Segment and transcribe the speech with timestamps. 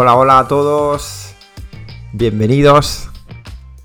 [0.00, 1.34] Hola, hola a todos.
[2.12, 3.08] Bienvenidos.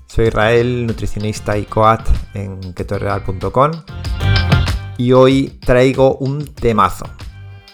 [0.06, 3.72] Soy Israel, nutricionista y coat en ketoreal.com.
[4.96, 7.06] Y hoy traigo un temazo.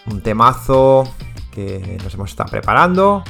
[0.07, 1.03] Un temazo
[1.51, 3.23] que nos hemos estado preparando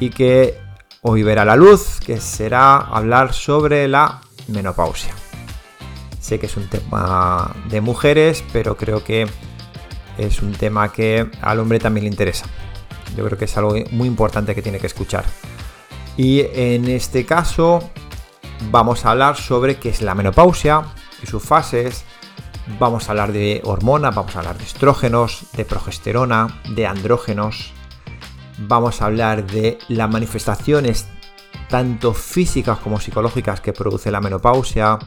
[0.00, 0.58] y que
[1.02, 5.12] hoy verá la luz, que será hablar sobre la menopausia.
[6.20, 9.26] Sé que es un tema de mujeres, pero creo que
[10.16, 12.46] es un tema que al hombre también le interesa.
[13.16, 15.24] Yo creo que es algo muy importante que tiene que escuchar.
[16.16, 17.90] Y en este caso
[18.70, 20.82] vamos a hablar sobre qué es la menopausia
[21.22, 22.04] y sus fases.
[22.78, 27.72] Vamos a hablar de hormonas, vamos a hablar de estrógenos, de progesterona, de andrógenos.
[28.58, 31.06] Vamos a hablar de las manifestaciones
[31.68, 34.98] tanto físicas como psicológicas que produce la menopausia,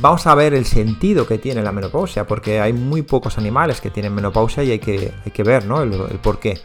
[0.00, 3.90] vamos a ver el sentido que tiene la menopausia, porque hay muy pocos animales que
[3.90, 5.82] tienen menopausia y hay que, hay que ver ¿no?
[5.82, 5.90] el,
[6.22, 6.60] por qué.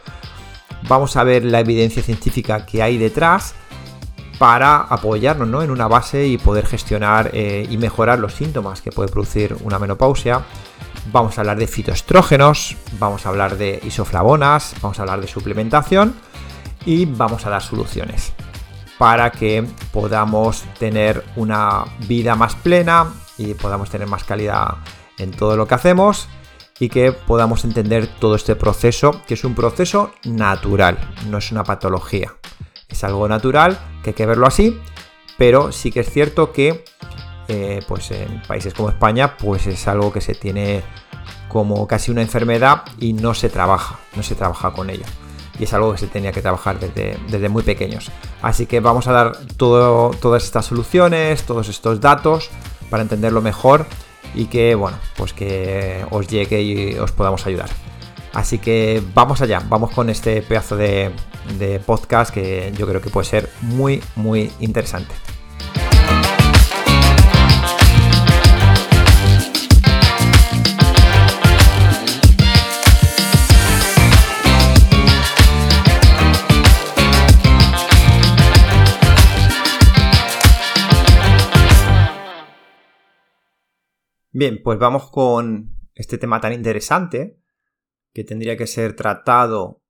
[0.88, 3.54] Vamos a ver la evidencia científica que hay detrás
[4.38, 5.62] para apoyarnos ¿no?
[5.62, 9.78] en una base y poder gestionar eh, y mejorar los síntomas que puede producir una
[9.78, 10.40] menopausia.
[11.12, 16.14] Vamos a hablar de fitoestrógenos, vamos a hablar de isoflavonas, vamos a hablar de suplementación
[16.86, 18.32] y vamos a dar soluciones
[18.98, 24.76] para que podamos tener una vida más plena y podamos tener más calidad
[25.18, 26.28] en todo lo que hacemos
[26.80, 31.62] y que podamos entender todo este proceso, que es un proceso natural, no es una
[31.62, 32.34] patología.
[32.88, 34.80] Es algo natural, que hay que verlo así,
[35.38, 36.84] pero sí que es cierto que
[37.48, 40.82] eh, pues en países como España, pues es algo que se tiene
[41.48, 45.06] como casi una enfermedad y no se trabaja, no se trabaja con ella
[45.60, 48.10] y es algo que se tenía que trabajar desde, muy pequeños.
[48.40, 52.48] Así que vamos a dar todas estas soluciones, todos estos datos
[52.88, 53.86] para entenderlo mejor
[54.34, 57.70] y que, bueno, pues que os llegue y os podamos ayudar.
[58.32, 61.10] Así que vamos allá, vamos con este pedazo de
[61.84, 65.14] podcast que yo creo que puede ser muy, muy interesante.
[84.32, 87.40] Bien, pues vamos con este tema tan interesante
[88.12, 89.82] que tendría que ser tratado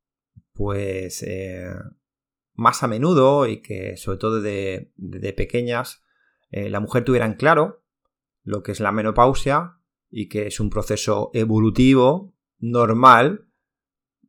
[0.55, 1.75] pues eh,
[2.55, 4.93] más a menudo y que sobre todo de,
[5.37, 6.03] pequeñas
[6.51, 7.85] eh, la mujer tuviera en claro
[8.43, 9.77] lo que es la menopausia
[10.09, 13.47] y que es un proceso evolutivo normal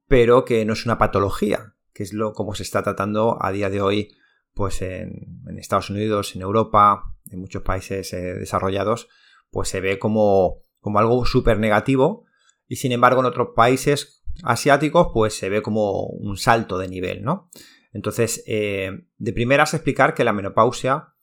[0.07, 3.69] pero que no es una patología que es lo como se está tratando a día
[3.69, 4.17] de hoy
[4.53, 9.07] pues en, Estados Unidos, en Europa, en muchos países eh, desarrollados
[9.51, 12.25] pues se ve como, como algo súper negativo
[12.67, 17.23] y sin embargo en otros países asiáticos pues se ve como un salto de nivel,
[17.23, 17.49] ¿no?
[17.93, 21.13] Entonces, eh, de primeras explicar que la menopausia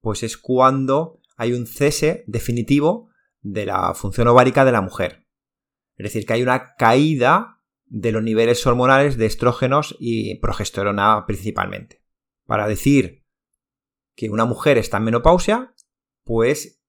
[0.00, 5.26] pues es cuando hay un cese definitivo de la función ovárica de la mujer.
[5.96, 12.02] Es decir, que hay una caída de los niveles hormonales de estrógenos y progesterona principalmente.
[12.46, 13.24] Para decir
[14.14, 15.74] que una mujer está en menopausia,
[16.24, 16.83] pues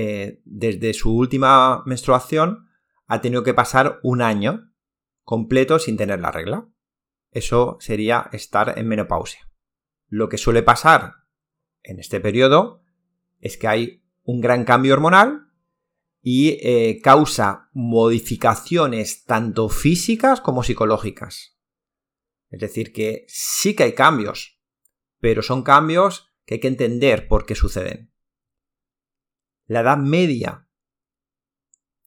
[0.00, 2.68] eh, desde su última menstruación
[3.08, 4.72] ha tenido que pasar un año
[5.24, 6.68] completo sin tener la regla.
[7.32, 9.50] Eso sería estar en menopausia.
[10.06, 11.14] Lo que suele pasar
[11.82, 12.84] en este periodo
[13.40, 15.48] es que hay un gran cambio hormonal
[16.22, 21.58] y eh, causa modificaciones tanto físicas como psicológicas.
[22.50, 24.60] Es decir, que sí que hay cambios,
[25.18, 28.12] pero son cambios que hay que entender por qué suceden
[29.68, 30.66] la edad media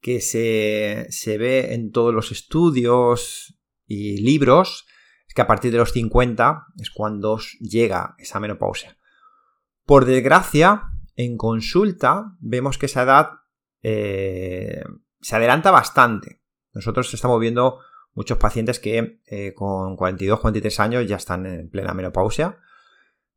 [0.01, 3.55] que se, ve en todos los estudios
[3.85, 4.87] y libros
[5.27, 8.97] es que a partir de los 50 es cuando llega esa menopausia.
[9.85, 13.29] Por desgracia, en consulta vemos que esa edad
[13.83, 14.83] eh,
[15.21, 16.41] se adelanta bastante.
[16.73, 17.79] Nosotros estamos viendo
[18.13, 22.57] muchos pacientes que eh, con 42, 43 años ya están en plena menopausia.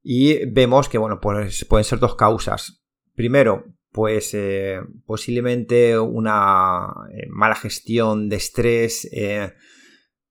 [0.03, 2.83] Y vemos que, bueno, pues pueden ser dos causas.
[3.15, 9.55] Primero, pues eh, posiblemente una eh, mala gestión de estrés, eh,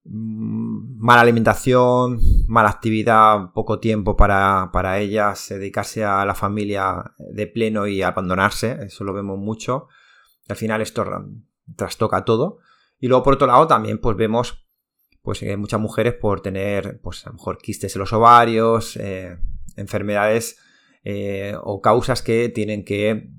[0.04, 2.20] mm, mala alimentación,
[2.50, 8.80] mala actividad, poco tiempo para, para, ellas, dedicarse a la familia de pleno y abandonarse,
[8.86, 9.88] eso lo vemos mucho.
[10.50, 11.06] Al final esto
[11.78, 12.58] trastoca todo.
[13.00, 14.68] Y luego por otro lado también pues vemos
[15.22, 19.00] pues muchas mujeres por tener pues a lo mejor quistes en los ovarios,
[19.78, 20.60] enfermedades
[21.64, 23.32] o causas que tienen que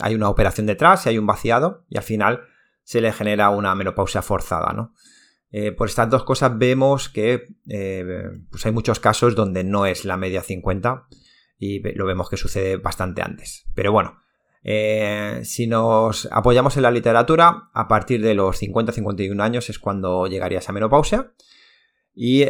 [0.00, 2.42] hay una operación detrás hay un vaciado y al final
[2.82, 4.92] se le genera una menopausia forzada, ¿no?
[5.56, 7.46] eh, por estas dos cosas vemos que
[8.50, 11.06] pues hay muchos casos donde no es la media 50
[11.58, 13.64] y lo vemos que sucede bastante antes.
[13.72, 14.20] Pero bueno,
[15.44, 20.58] si nos apoyamos en la literatura, a partir de los 50-51 años es cuando llegaría
[20.58, 21.32] esa menopausia.
[22.12, 22.44] Y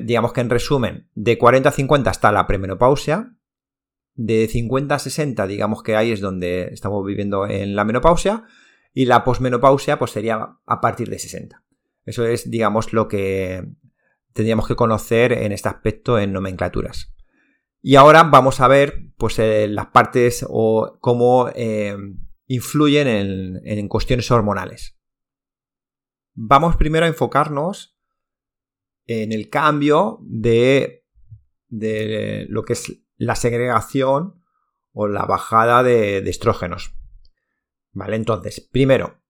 [0.00, 3.36] digamos que en resumen, de 40 a 50 está la premenopausia,
[4.18, 8.44] de 50 a 60, digamos que ahí es donde estamos viviendo en la menopausia,
[8.92, 11.62] y la posmenopausia pues sería a partir de 60.
[12.04, 13.64] Eso es, digamos, lo que
[14.32, 17.14] tendríamos que conocer en este aspecto en nomenclaturas.
[17.80, 21.96] Y ahora vamos a ver pues eh, las partes o cómo eh,
[22.48, 24.98] influyen en, cuestiones hormonales.
[26.34, 27.96] Vamos primero a enfocarnos
[29.06, 31.04] en el cambio de,
[31.68, 34.42] de lo que es la segregación
[34.92, 36.94] o la bajada de, estrógenos.
[37.92, 38.16] ¿Vale?
[38.16, 39.20] Entonces, primero,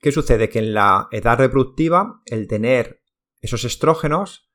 [0.00, 0.48] ¿qué sucede?
[0.48, 3.02] Que en la edad reproductiva, el tener
[3.40, 4.50] esos estrógenos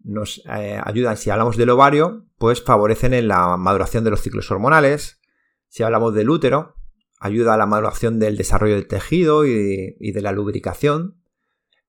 [0.00, 4.50] nos eh, ayudan, si hablamos del ovario, pues favorecen en la maduración de los ciclos
[4.50, 5.20] hormonales.
[5.68, 6.74] Si hablamos del útero,
[7.20, 11.22] ayuda a la maduración del desarrollo del tejido y, de la lubricación.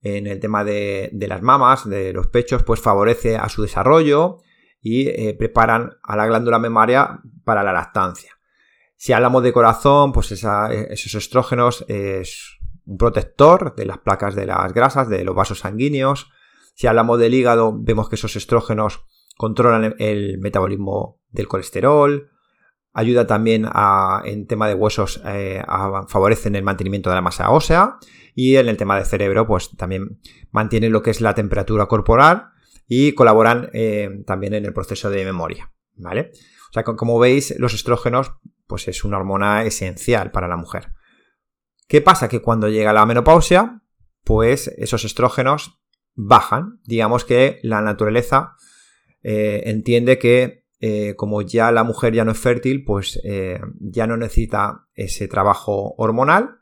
[0.00, 4.38] En el tema de, de, las mamas, de los pechos, pues favorece a su desarrollo
[4.84, 8.32] y eh, preparan a la glándula mamaria para la lactancia.
[8.96, 14.72] Si hablamos de corazón, pues esos estrógenos es un protector de las placas de las
[14.74, 16.30] grasas, de los vasos sanguíneos.
[16.74, 19.06] Si hablamos del hígado, vemos que esos estrógenos
[19.38, 22.30] controlan el metabolismo del colesterol,
[22.92, 25.62] ayuda también a, en tema de huesos, eh,
[26.08, 27.96] favorecen el mantenimiento de la masa ósea
[28.34, 30.20] y en el tema de cerebro, pues también
[30.50, 32.50] mantiene lo que es la temperatura corporal
[32.86, 36.32] y colaboran eh, también en el proceso de memoria, ¿vale?
[36.70, 38.32] O sea, como veis, los estrógenos,
[38.66, 40.92] pues es una hormona esencial para la mujer.
[41.88, 42.28] ¿Qué pasa?
[42.28, 43.82] Que cuando llega la menopausia,
[44.24, 45.80] pues esos estrógenos
[46.14, 46.80] bajan.
[46.84, 48.56] Digamos que la naturaleza
[49.22, 53.20] eh, entiende que eh, como ya la mujer ya no es fértil, pues
[53.80, 56.58] ya no necesita ese trabajo hormonal.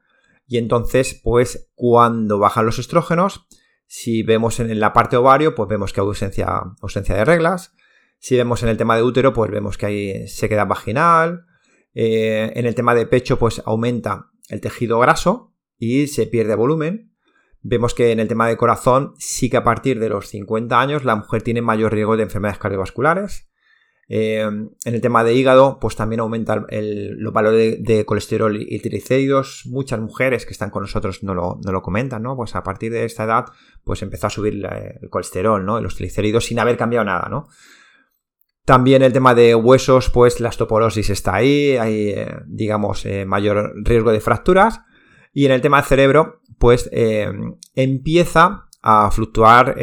[0.46, 3.46] Y entonces, pues cuando bajan los estrógenos,
[3.94, 7.74] si vemos en la parte ovario, pues vemos que hay ausencia, ausencia de reglas.
[8.18, 11.44] Si vemos en el tema de útero, pues vemos que hay sequedad vaginal.
[11.92, 17.12] Eh, en el tema de pecho, pues aumenta el tejido graso y se pierde volumen.
[17.60, 21.04] Vemos que en el tema de corazón, sí que a partir de los 50 años
[21.04, 23.51] la mujer tiene mayor riesgo de enfermedades cardiovasculares.
[24.14, 29.62] Eh, en el tema de hígado, pues también aumenta los valores de, colesterol y triglicéridos.
[29.64, 32.36] Muchas mujeres que están con nosotros no lo, comentan, ¿no?
[32.36, 33.46] Pues a partir de esta edad,
[33.84, 34.66] pues empezó a subir
[35.00, 35.80] el colesterol, ¿no?
[35.80, 37.48] Los triglicéridos sin haber cambiado nada, ¿no?
[38.66, 43.72] También el tema de huesos, pues la osteoporosis está ahí, hay, eh, digamos, eh, mayor
[43.82, 44.82] riesgo de fracturas.
[45.32, 46.90] Y en el tema del cerebro, pues
[47.74, 49.74] empieza a fluctuar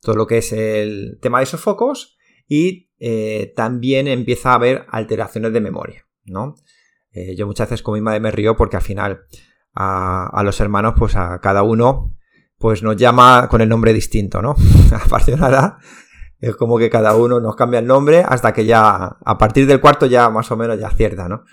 [0.00, 2.16] todo lo que es el tema de esos focos
[2.48, 6.54] y eh, también empieza a haber alteraciones de memoria, ¿no?
[7.10, 9.24] Eh, yo muchas veces con mi madre me río porque al final
[9.74, 12.14] a, los hermanos, pues a cada uno,
[12.58, 14.54] pues nos llama con el nombre distinto, ¿no?
[15.10, 15.78] a de nada
[16.38, 19.80] es como que cada uno nos cambia el nombre hasta que ya, a partir del
[19.80, 21.44] cuarto ya más o menos ya acierta, ¿no?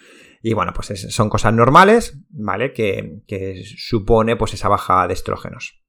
[0.42, 2.74] Y bueno, pues son cosas normales, ¿vale?
[2.74, 5.82] Que, que supone pues esa baja de estrógenos.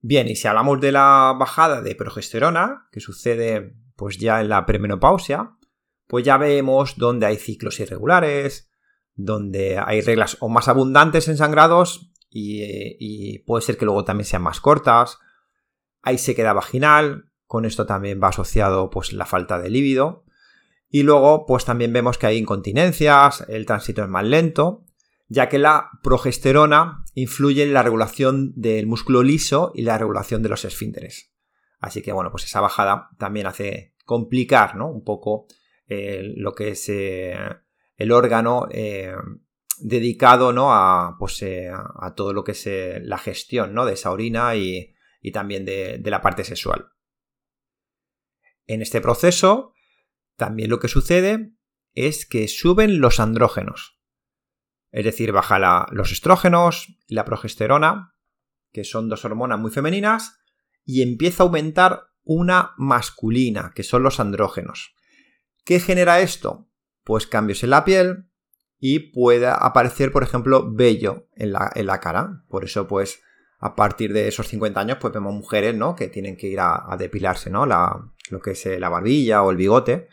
[0.00, 4.66] Bien, y si hablamos de la bajada de progesterona, que sucede pues ya en la
[4.66, 5.56] premenopausia,
[6.06, 8.70] pues ya vemos donde hay ciclos irregulares,
[9.14, 14.42] donde hay reglas o más abundantes en sangrados y, puede ser que luego también sean
[14.42, 15.18] más cortas.
[16.02, 20.24] Hay sequedad vaginal, con esto también va asociado pues la falta de líbido.
[20.88, 24.84] Y luego pues también vemos que hay incontinencias, el tránsito es más lento,
[25.28, 30.48] ya que la progesterona influye en la regulación del músculo liso y la regulación de
[30.50, 31.31] los esfínteres.
[31.82, 34.88] Así que bueno, pues esa bajada también hace complicar ¿no?
[34.88, 35.46] un poco
[35.88, 37.36] eh, lo que es eh,
[37.96, 39.12] el órgano eh,
[39.78, 40.72] dedicado ¿no?
[40.72, 42.68] a, pues, a, todo lo que es
[43.02, 43.84] la gestión ¿no?
[43.84, 44.94] de esa orina y,
[45.32, 46.92] también de, la parte sexual.
[48.68, 49.74] En este proceso,
[50.36, 51.52] también lo que sucede
[51.94, 53.98] es que suben los andrógenos.
[54.92, 58.14] Es decir, baja los estrógenos y la progesterona,
[58.70, 60.41] que son dos hormonas muy femeninas,
[60.84, 64.94] y empieza a aumentar una masculina, que son los andrógenos.
[65.64, 66.68] ¿Qué genera esto?
[67.04, 68.26] Pues cambios en la piel
[68.78, 72.42] y puede aparecer, por ejemplo, vello en la, cara.
[72.48, 73.22] Por eso, pues,
[73.58, 75.94] a partir de esos 50 años, pues vemos mujeres, ¿no?
[75.94, 77.64] Que tienen que ir a, depilarse, ¿no?
[77.64, 80.08] lo que es eh, la barbilla o el bigote.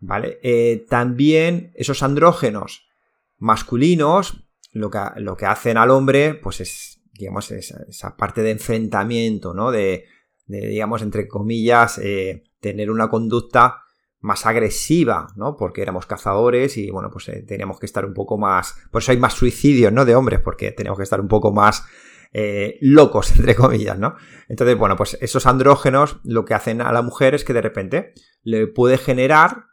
[0.00, 0.38] ¿Vale?
[0.42, 2.88] Eh, también esos andrógenos
[3.36, 9.52] masculinos, lo que, lo que hacen al hombre, pues es digamos, esa, parte de enfrentamiento,
[9.52, 9.70] ¿no?
[9.70, 10.04] De,
[10.46, 13.82] digamos, entre comillas, eh, tener una conducta
[14.20, 15.56] más agresiva, ¿no?
[15.56, 18.74] Porque éramos cazadores y, bueno, pues eh, teníamos que estar un poco más...
[18.90, 20.04] Por eso hay más suicidios, ¿no?
[20.04, 21.84] De hombres, porque tenemos que estar un poco más
[22.32, 24.14] eh, locos, entre comillas, ¿no?
[24.48, 28.12] Entonces, bueno, pues esos andrógenos lo que hacen a la mujer es que de repente
[28.42, 29.66] le puede generar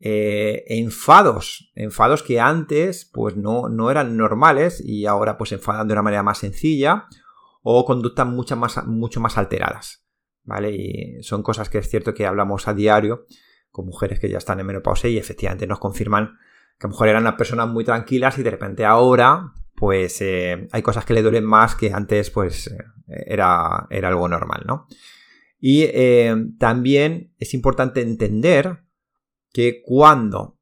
[0.00, 5.94] eh, enfados, enfados que antes pues no, no, eran normales y ahora pues enfadan de
[5.94, 7.06] una manera más sencilla
[7.62, 10.06] o conductas mucho más, mucho más alteradas,
[10.44, 10.70] ¿vale?
[10.70, 13.26] Y son cosas que es cierto que hablamos a diario
[13.70, 16.38] con mujeres que ya están en menopausia y efectivamente nos confirman
[16.78, 20.82] que a lo mejor eran personas muy tranquilas y de repente ahora pues eh, hay
[20.82, 22.78] cosas que le duelen más que antes pues eh,
[23.26, 24.86] era, era, algo normal, ¿no?
[25.60, 25.88] Y
[26.56, 28.84] también es importante entender
[29.52, 30.56] que cuando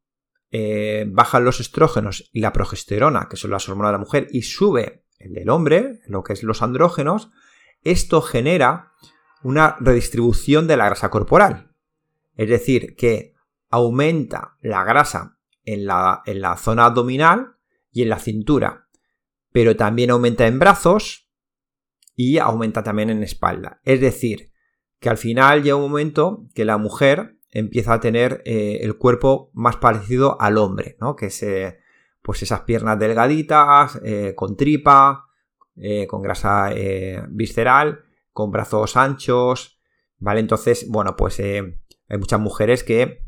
[1.08, 5.04] bajan los estrógenos y la progesterona, que son las hormonas de la mujer, y sube
[5.18, 7.30] el del hombre, lo que es los andrógenos,
[7.82, 8.92] esto genera
[9.42, 11.74] una redistribución de la grasa corporal.
[12.36, 13.34] Es decir, que
[13.68, 17.56] aumenta la grasa en la, en la zona abdominal
[17.92, 18.86] y en la cintura
[19.56, 21.30] pero también aumenta en brazos
[22.14, 23.80] y aumenta también en espalda.
[23.84, 24.52] Es decir,
[25.00, 29.50] que al final llega un momento que la mujer empieza a tener eh, el cuerpo
[29.54, 31.16] más parecido al hombre, ¿no?
[31.16, 31.78] Que es eh,
[32.20, 35.22] pues esas piernas delgaditas, eh, con tripa,
[36.08, 36.70] con grasa
[37.28, 39.78] visceral, con brazos anchos,
[40.18, 40.40] ¿vale?
[40.40, 43.22] Entonces, bueno, pues hay muchas mujeres que,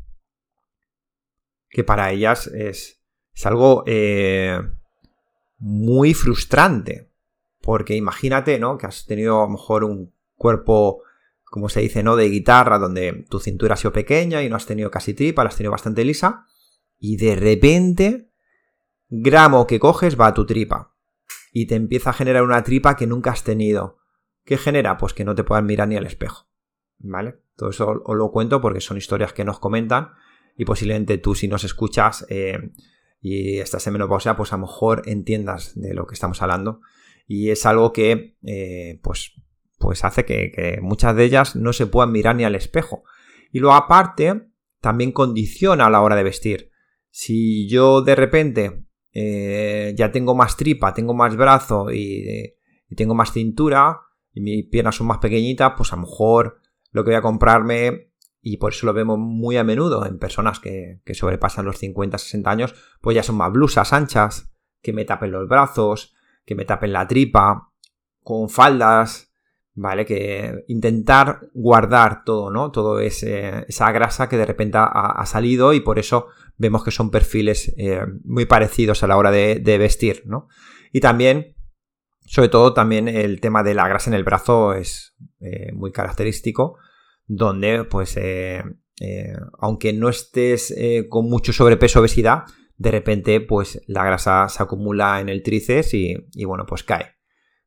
[1.69, 3.85] que para ellas es, es algo
[5.59, 7.11] muy frustrante.
[7.61, 8.79] Porque imagínate, ¿no?
[8.79, 11.03] Que has tenido a lo mejor un cuerpo,
[11.49, 12.15] como se dice, ¿no?
[12.15, 15.49] De guitarra, donde tu cintura ha sido pequeña y no has tenido casi tripa, la
[15.49, 16.45] has tenido bastante lisa.
[16.97, 18.29] Y de repente,
[19.09, 20.95] gramo que coges va a tu tripa.
[21.51, 23.97] Y te empieza a generar una tripa que nunca has tenido.
[24.45, 24.97] ¿Qué genera?
[24.97, 26.47] Pues que no te puedas mirar ni al espejo.
[26.99, 27.39] ¿Vale?
[27.55, 30.11] Todo eso os lo cuento porque son historias que nos comentan
[30.55, 32.71] y posiblemente tú si nos escuchas eh,
[33.21, 36.81] y estás en menopausia, pues a lo mejor entiendas de lo que estamos hablando.
[37.27, 39.35] Y es algo que, eh, pues,
[39.79, 43.03] pues hace que, muchas de ellas no se puedan mirar ni al espejo.
[43.51, 44.49] Y luego aparte,
[44.81, 46.71] también condiciona a la hora de vestir.
[47.09, 52.55] Si yo de repente eh, ya tengo más tripa, tengo más brazo y,
[52.95, 54.01] tengo más cintura
[54.33, 56.59] y mis piernas son más pequeñitas, pues a lo mejor
[56.91, 60.59] lo que voy a comprarme y por eso lo vemos muy a menudo en personas
[60.59, 65.47] que, sobrepasan los 50-60 años, pues ya son más blusas anchas, que me tapen los
[65.47, 67.71] brazos, que me tapen la tripa,
[68.23, 69.28] con faldas,
[69.79, 70.05] ¿vale?
[70.05, 72.69] Que intentar guardar todo, ¿no?
[72.69, 77.73] Todo esa grasa que de repente ha, salido y por eso vemos que son perfiles
[77.77, 80.49] eh, muy parecidos a la hora de, vestir, ¿no?
[80.91, 81.55] Y también,
[82.25, 86.77] sobre todo, también el tema de la grasa en el brazo es eh, muy característico
[87.25, 88.63] donde pues eh,
[89.59, 90.75] aunque no estés
[91.09, 92.45] con mucho sobrepeso obesidad,
[92.75, 97.15] de repente pues la grasa se acumula en el tríceps y, bueno pues cae.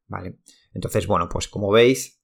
[0.09, 0.37] ¿Vale?
[0.75, 2.23] Entonces bueno pues como veis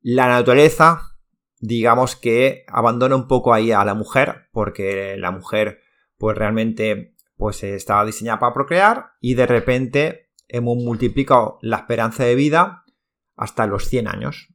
[0.00, 1.16] la naturaleza
[1.58, 5.80] digamos que abandona un poco ahí a la mujer porque la mujer
[6.16, 12.34] pues realmente pues estaba diseñada para procrear y de repente hemos multiplicado la esperanza de
[12.34, 12.84] vida
[13.36, 14.54] hasta los 100 años.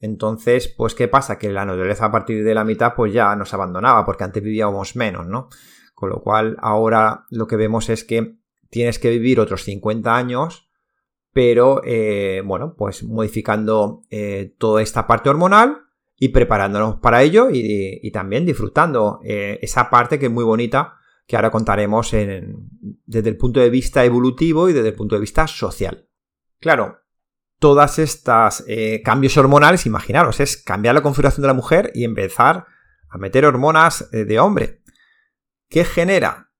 [0.00, 1.38] Entonces, pues, ¿qué pasa?
[1.38, 4.94] Que la naturaleza a partir de la mitad, pues ya nos abandonaba, porque antes vivíamos
[4.94, 5.48] menos, ¿no?
[5.94, 8.36] Con lo cual, ahora lo que vemos es que
[8.70, 10.67] tienes que vivir otros 50 años,
[11.32, 15.84] pero, eh, bueno, pues modificando eh, toda esta parte hormonal
[16.16, 20.94] y preparándonos para ello y, también disfrutando eh, esa parte que es muy bonita,
[21.26, 25.46] que ahora contaremos desde el punto de vista evolutivo y desde el punto de vista
[25.46, 26.08] social.
[26.58, 27.00] Claro,
[27.60, 28.64] todas estas
[29.04, 32.64] cambios hormonales, imaginaros, es cambiar la configuración de la mujer y empezar
[33.10, 34.80] a meter hormonas de hombre.
[35.68, 36.50] ¿Qué genera?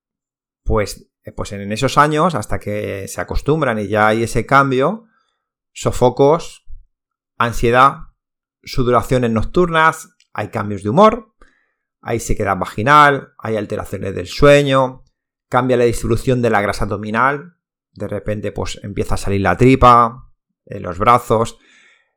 [0.65, 5.07] Pues, pues en esos años, hasta que se acostumbran y ya hay ese cambio,
[5.73, 6.67] sofocos,
[7.37, 7.99] ansiedad,
[8.63, 11.35] sudoraciones nocturnas, hay cambios de humor,
[12.01, 15.05] hay sequedad vaginal, hay alteraciones del sueño,
[15.49, 17.57] cambia la distribución de la grasa abdominal,
[17.93, 20.29] de repente pues empieza a salir la tripa,
[20.69, 21.59] en los brazos.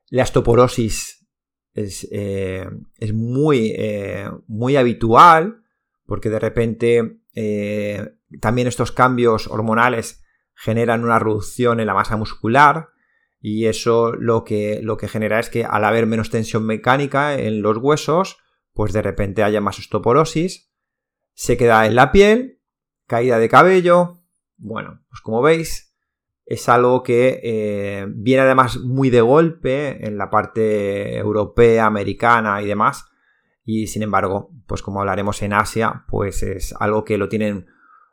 [0.09, 1.25] La osteoporosis
[1.73, 5.63] es, eh, es muy, eh, muy habitual
[6.05, 10.23] porque de repente eh, también estos cambios hormonales
[10.53, 12.89] generan una reducción en la masa muscular
[13.39, 17.61] y eso lo que, lo que genera es que al haber menos tensión mecánica en
[17.61, 18.37] los huesos,
[18.73, 20.71] pues de repente haya más osteoporosis,
[21.33, 22.61] se queda en la piel,
[23.07, 24.21] caída de cabello,
[24.57, 25.95] bueno, pues como veis,
[26.45, 33.10] es algo que viene además muy de golpe en la parte europea, americana y demás.
[33.63, 37.67] Y sin embargo, pues como hablaremos en Asia, pues es algo que lo tienen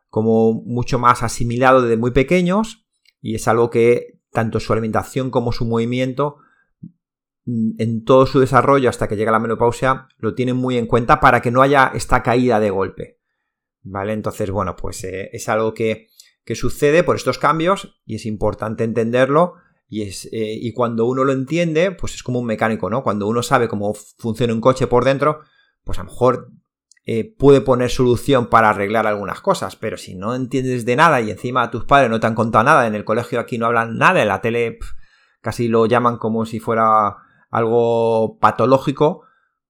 [0.09, 2.87] como mucho más asimilado desde muy pequeños
[3.21, 6.39] y es algo que tanto su alimentación como su movimiento
[7.45, 11.21] mm, en todo su desarrollo hasta que llega la menopausia lo tienen muy en cuenta
[11.21, 13.19] para que no haya esta caída de golpe.
[13.83, 14.13] ¿Vale?
[14.13, 16.09] Entonces, bueno, pues eh, es algo que,
[16.55, 19.57] sucede por estos cambios y es importante entenderlo
[19.89, 23.03] y, es, eh, y cuando uno lo entiende, pues es como un mecánico, ¿no?
[23.03, 25.41] Cuando uno sabe cómo funciona un coche por dentro,
[25.83, 26.51] pues a lo mejor
[27.07, 31.31] eh, puede poner solución para arreglar algunas cosas, pero si no entiendes de nada y
[31.31, 34.21] encima tus padres no te han contado nada, en el colegio aquí no hablan nada,
[34.21, 34.79] en la tele
[35.41, 37.17] casi lo llaman como si fuera
[37.51, 39.23] algo patológico,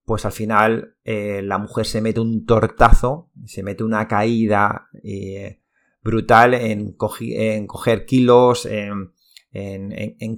[0.03, 4.89] pues al final eh, la mujer se mete un tortazo, se mete una caída
[6.01, 9.13] brutal en, coger kilos, en,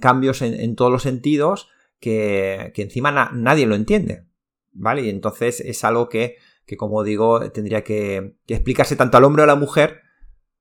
[0.00, 1.68] cambios en, todos los sentidos,
[2.00, 4.26] que, encima nadie lo entiende,
[4.72, 5.02] ¿vale?
[5.02, 9.44] Y entonces es algo que que como digo, tendría que, explicarse tanto al hombre o
[9.44, 10.00] a la mujer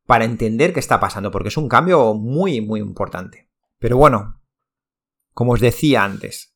[0.05, 3.49] para entender qué está pasando, porque es un cambio muy, muy importante.
[3.79, 4.41] Pero bueno,
[5.33, 6.55] como os decía antes,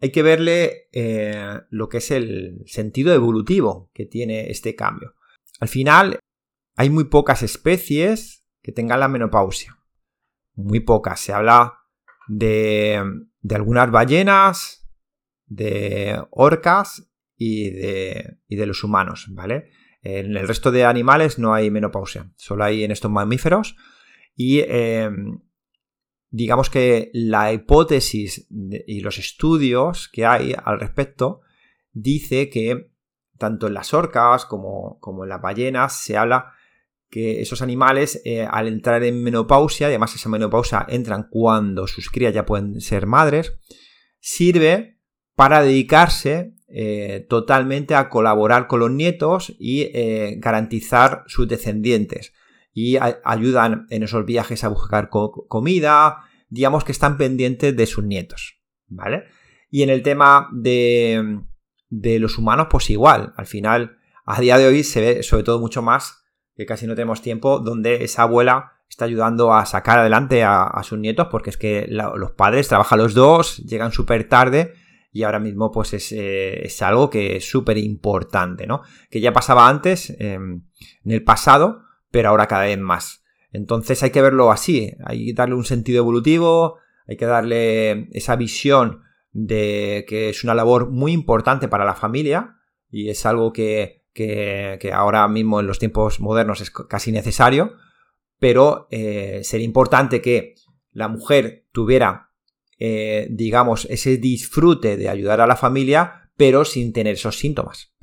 [0.00, 5.14] hay que verle eh, lo que es el sentido evolutivo que tiene este cambio.
[5.60, 6.18] Al final,
[6.74, 9.75] hay muy pocas especies que tengan la menopausia.
[10.56, 11.20] Muy pocas.
[11.20, 11.74] Se habla
[12.28, 13.02] de,
[13.40, 14.86] de algunas ballenas,
[15.46, 19.70] de orcas y de, y de los humanos, ¿vale?
[20.02, 23.76] En el resto de animales no hay menopausia, solo hay en estos mamíferos
[24.36, 25.40] y em,
[26.30, 31.40] digamos que la hipótesis y los estudios que hay al respecto
[31.92, 32.92] dice que
[33.38, 36.52] tanto en las orcas como, como en las ballenas se habla
[37.10, 42.10] que esos animales eh, al entrar en menopausia, y además esa menopausia entran cuando sus
[42.10, 43.52] crías ya pueden ser madres,
[44.18, 44.98] sirve
[45.34, 52.32] para dedicarse eh, totalmente a colaborar con los nietos y eh, garantizar sus descendientes.
[52.72, 56.18] Y ayudan en esos viajes a buscar comida,
[56.50, 59.24] digamos que están pendientes de sus nietos, ¿vale?
[59.70, 61.40] Y en el tema de,
[61.88, 65.58] de los humanos, pues igual, al final, a día de hoy se ve sobre todo
[65.58, 66.25] mucho más,
[66.56, 70.98] que casi no tenemos tiempo, donde esa abuela está ayudando a sacar adelante a, sus
[70.98, 74.74] nietos, porque es que los padres trabajan los dos, llegan súper tarde
[75.12, 78.82] y ahora mismo pues es, eh, algo que es súper importante, ¿no?
[79.10, 80.62] Que ya pasaba antes, em,
[81.04, 83.24] en el pasado, pero ahora cada vez más.
[83.52, 88.36] Entonces hay que verlo así, hay que darle un sentido evolutivo, hay que darle esa
[88.36, 92.56] visión de que es una labor muy importante para la familia
[92.90, 94.05] y es algo que,
[94.92, 97.74] ahora mismo en los tiempos modernos es casi necesario,
[98.38, 100.54] pero eh, sería importante que
[100.92, 102.26] la mujer tuviera
[102.78, 107.94] eh, digamos, ese disfrute de ayudar a la familia, pero sin tener esos síntomas.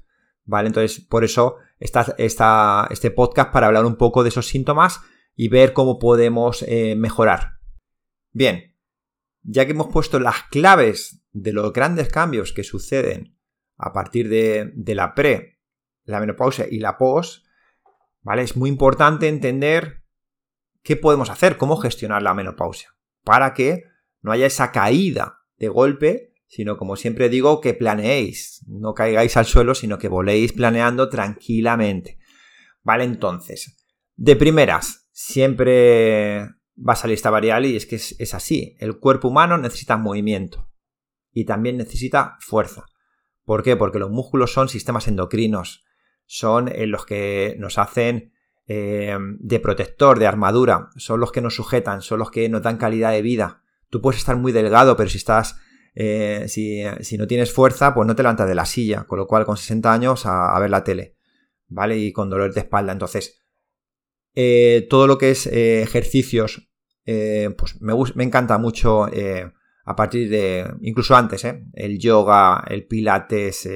[0.46, 0.68] ¿Vale?
[0.68, 5.02] Entonces, por eso está, este podcast para hablar un poco de esos síntomas
[5.36, 7.60] y ver cómo podemos eh, mejorar.
[8.32, 8.76] Bien,
[9.44, 13.38] ya que hemos puesto las claves de los grandes cambios que suceden
[13.78, 15.53] a partir de la pre,
[16.06, 17.46] la menopausia y la post,
[18.22, 18.42] ¿vale?
[18.42, 20.04] Es muy importante entender
[20.82, 23.84] qué podemos hacer, cómo gestionar la menopausia, para que
[24.22, 29.46] no haya esa caída de golpe, sino como siempre digo, que planeéis, no caigáis al
[29.46, 32.20] suelo, sino que voléis planeando tranquilamente.
[32.84, 33.78] Vale, entonces,
[34.16, 39.30] de primeras, siempre va a salir esta variable y es que es, así, el cuerpo
[39.30, 40.70] humano necesita movimiento
[41.32, 42.86] y también necesita fuerza.
[43.46, 43.76] ¿Por qué?
[43.76, 45.84] Porque los músculos son sistemas endocrinos,
[46.34, 48.34] son eh, los que nos hacen
[48.66, 52.78] eh, de protector, de armadura, son los que nos sujetan, son los que nos dan
[52.78, 53.62] calidad de vida.
[53.92, 55.60] Tú puedes estar muy delgado, pero si estás.
[55.94, 59.04] Eh, si, no tienes fuerza, pues no te levantas de la silla.
[59.04, 61.18] Con lo cual, con 60 años, a, ver la tele.
[61.68, 62.00] ¿Vale?
[62.00, 62.94] Y con dolor de espalda.
[62.94, 63.40] Entonces,
[64.90, 66.68] todo lo que es ejercicios,
[67.06, 70.68] pues me, me, encanta mucho a partir de.
[70.82, 73.70] Incluso antes, El yoga, el pilates,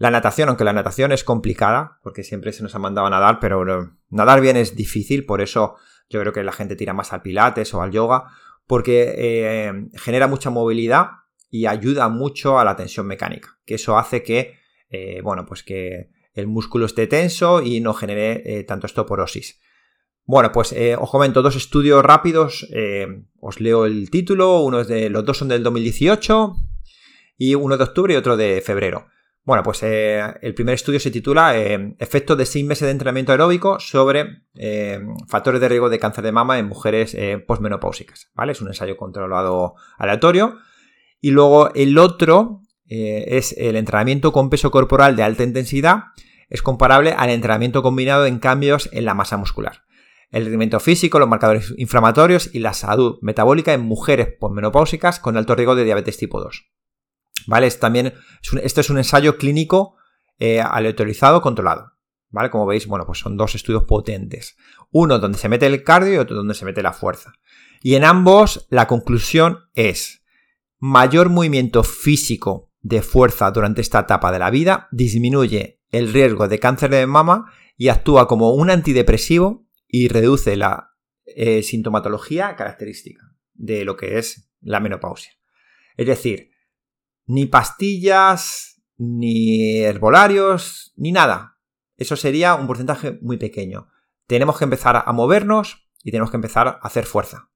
[0.00, 3.38] la natación, aunque la natación es complicada, porque siempre se nos ha mandado a nadar,
[3.38, 3.62] pero
[4.08, 5.76] nadar bien es difícil, por eso
[6.08, 8.24] yo creo que la gente tira más al pilates o al yoga
[8.66, 11.08] porque eh, genera mucha movilidad
[11.50, 14.54] y ayuda mucho a la tensión mecánica, que eso hace que,
[14.88, 19.60] eh, bueno, pues que el músculo esté tenso y no genere eh, tanto estoporosis.
[20.24, 22.66] Bueno, pues os comento dos estudios rápidos,
[23.40, 26.54] os leo el título, uno de, los dos son del 2018
[27.36, 29.08] y uno de octubre y otro de febrero.
[29.42, 33.32] Bueno, pues eh, el primer estudio se titula eh, Efectos de seis meses de entrenamiento
[33.32, 38.30] aeróbico sobre eh, factores de riesgo de cáncer de mama en mujeres postmenopáusicas.
[38.34, 38.52] ¿Vale?
[38.52, 40.58] Es un ensayo controlado aleatorio.
[41.20, 46.04] Y luego el otro es el entrenamiento con peso corporal de alta intensidad.
[46.48, 49.84] Es comparable al entrenamiento combinado en cambios en la masa muscular.
[50.30, 55.54] El rendimiento físico, los marcadores inflamatorios y la salud metabólica en mujeres postmenopáusicas con alto
[55.54, 56.70] riesgo de diabetes tipo 2.
[57.46, 57.70] ¿Vale?
[57.72, 58.14] También,
[58.62, 59.96] este es un ensayo clínico
[60.38, 61.92] eh, aleatorizado controlado.
[62.30, 62.50] ¿Vale?
[62.50, 64.56] Como veis, bueno, pues son dos estudios potentes.
[64.90, 67.32] Uno donde se mete el cardio y otro donde se mete la fuerza.
[67.82, 70.22] Y en ambos la conclusión es
[70.78, 76.58] mayor movimiento físico de fuerza durante esta etapa de la vida disminuye el riesgo de
[76.58, 80.92] cáncer de mama y actúa como un antidepresivo y reduce la
[81.24, 83.22] eh, sintomatología característica
[83.54, 85.32] de lo que es la menopausia.
[85.96, 86.49] Es decir,
[87.30, 91.58] ni pastillas, ni herbolarios, ni nada.
[91.96, 93.86] Eso sería un porcentaje muy pequeño.
[94.26, 97.50] Tenemos que empezar a movernos y tenemos que empezar a hacer fuerza.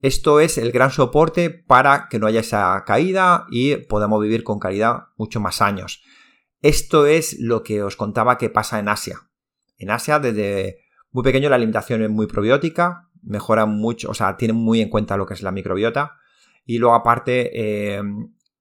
[0.00, 4.58] Esto es el gran soporte para que no haya esa caída y podamos vivir con
[4.58, 6.02] calidad mucho más años.
[6.62, 9.28] Esto es lo que os contaba que pasa en Asia.
[9.76, 10.78] En Asia, desde
[11.10, 15.18] muy pequeño, la alimentación es muy probiótica, mejora mucho, o sea, tienen muy en cuenta
[15.18, 16.16] lo que es la microbiota.
[16.64, 18.02] Y luego, aparte, eh,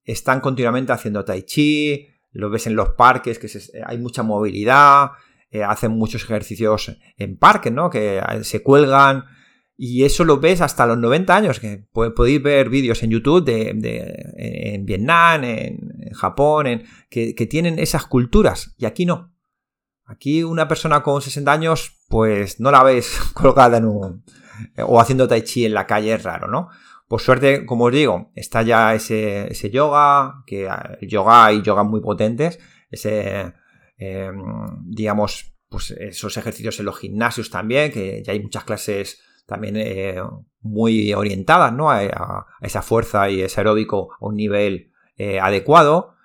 [0.08, 3.50] están continuamente haciendo tai chi, lo ves en los parques, que
[3.86, 5.12] hay mucha movilidad,
[5.52, 7.90] eh, hacen muchos ejercicios en parques, ¿no?
[7.90, 9.26] Que eh, se cuelgan.
[9.76, 13.70] Y eso lo ves hasta los 90 años, que podéis ver vídeos en YouTube de,
[14.36, 19.36] en Vietnam, en, Japón, en, que, tienen esas culturas, y aquí no.
[20.06, 24.24] Aquí una persona con 60 años, pues no la ves colgada en un...
[24.84, 26.70] o haciendo tai chi en la calle, es raro, ¿no?
[27.08, 30.68] Por suerte, como os digo, está ya ese, yoga, que
[31.02, 32.60] yoga hay yoga muy potentes,
[32.92, 33.54] ese,
[33.98, 34.44] em,
[34.86, 40.22] digamos, pues esos ejercicios en los gimnasios también, que ya hay muchas clases también eh,
[40.62, 41.90] muy orientadas, ¿no?
[41.90, 46.16] A, esa fuerza y ese aeróbico a un nivel eh, adecuado.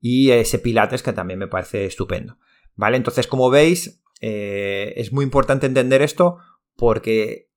[0.00, 2.38] Y ese pilates que también me parece estupendo.
[2.76, 2.96] ¿Vale?
[2.96, 6.38] Entonces, como veis, eh, es muy importante entender esto
[6.76, 7.47] porque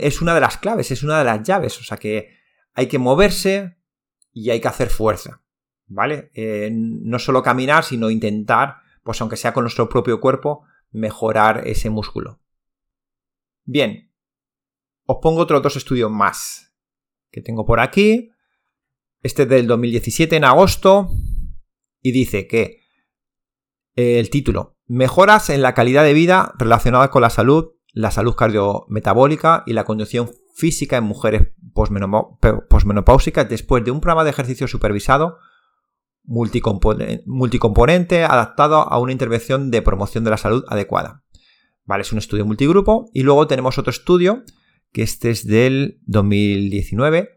[0.00, 1.78] es una de las claves, es una de las llaves.
[1.80, 2.30] O sea que
[2.74, 3.76] hay que moverse
[4.32, 5.42] y hay que hacer fuerza.
[5.86, 6.30] ¿Vale?
[6.34, 11.90] Eh, no solo caminar, sino intentar, pues aunque sea con nuestro propio cuerpo, mejorar ese
[11.90, 12.40] músculo.
[13.64, 14.10] Bien,
[15.06, 16.74] os pongo otros dos estudios más
[17.30, 18.30] que tengo por aquí.
[19.22, 21.10] Este es del 2017 en agosto
[22.00, 22.80] y dice que
[23.96, 28.34] eh, el título, mejoras en la calidad de vida relacionada con la salud la salud
[28.34, 31.52] cardiometabólica y la condición física en mujeres
[32.68, 35.38] posmenopáusicas después de un programa de ejercicio supervisado
[36.24, 41.22] multicomponente adaptado a una intervención de promoción de la salud adecuada.
[41.84, 44.42] Vale, es un estudio multigrupo y luego tenemos otro estudio
[44.92, 47.30] que este es del 2019,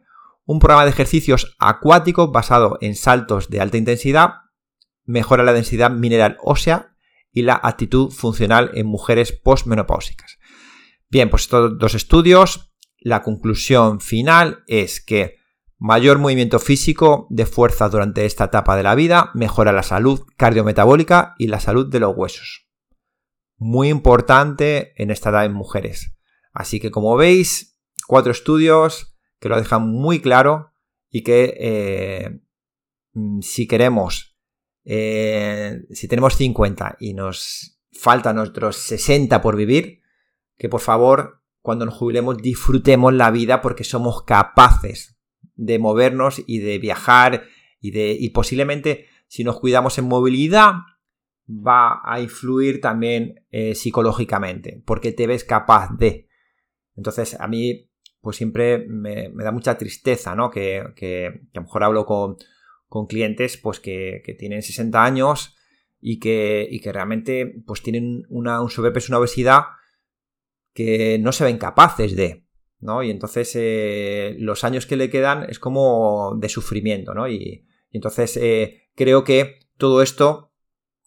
[0.46, 4.30] un programa de ejercicios acuáticos basado en saltos de alta intensidad,
[5.06, 6.96] mejora la densidad mineral ósea
[7.32, 10.38] y la actitud funcional en mujeres postmenopáusicas.
[11.10, 15.38] Bien, pues estos dos estudios, la conclusión final es que
[15.78, 21.36] mayor movimiento físico de fuerza durante esta etapa de la vida mejora la salud cardiometabólica
[21.38, 22.68] y la salud de los huesos.
[23.58, 26.18] Muy importante en esta edad en mujeres.
[26.54, 30.74] Así que como veis, cuatro estudios que lo dejan muy claro
[31.10, 32.40] y que eh,
[33.42, 34.37] si queremos,
[34.90, 40.02] eh, si tenemos 50 y nos faltan otros 60 por vivir,
[40.58, 45.18] que por favor, cuando nos jubilemos, disfrutemos la vida porque somos capaces
[45.56, 47.44] de movernos y de viajar
[47.82, 48.16] y de.
[48.18, 50.72] y posiblemente si nos cuidamos en movilidad,
[51.50, 56.30] va a influir también eh, psicológicamente, porque te ves capaz de.
[56.96, 57.90] Entonces, a mí,
[58.22, 60.50] pues siempre me, da mucha tristeza, ¿no?
[60.50, 62.38] Que, que, a lo mejor hablo con,
[62.88, 65.56] con clientes, pues que, que, tienen 60 años
[66.00, 69.64] y que, y que realmente, pues tienen una, un sobrepeso, una obesidad
[70.74, 72.46] que no se ven capaces de,
[72.80, 73.04] ¿no?
[73.04, 77.28] Y entonces eh, los años que le quedan es como de sufrimiento, ¿no?
[77.28, 80.52] Y, entonces eh, creo que todo esto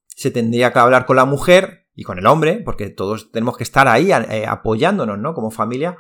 [0.08, 3.64] se tendría que hablar con la mujer y con el hombre, porque todos tenemos que
[3.64, 5.34] estar ahí eh, apoyándonos, ¿no?
[5.34, 5.98] Como familia,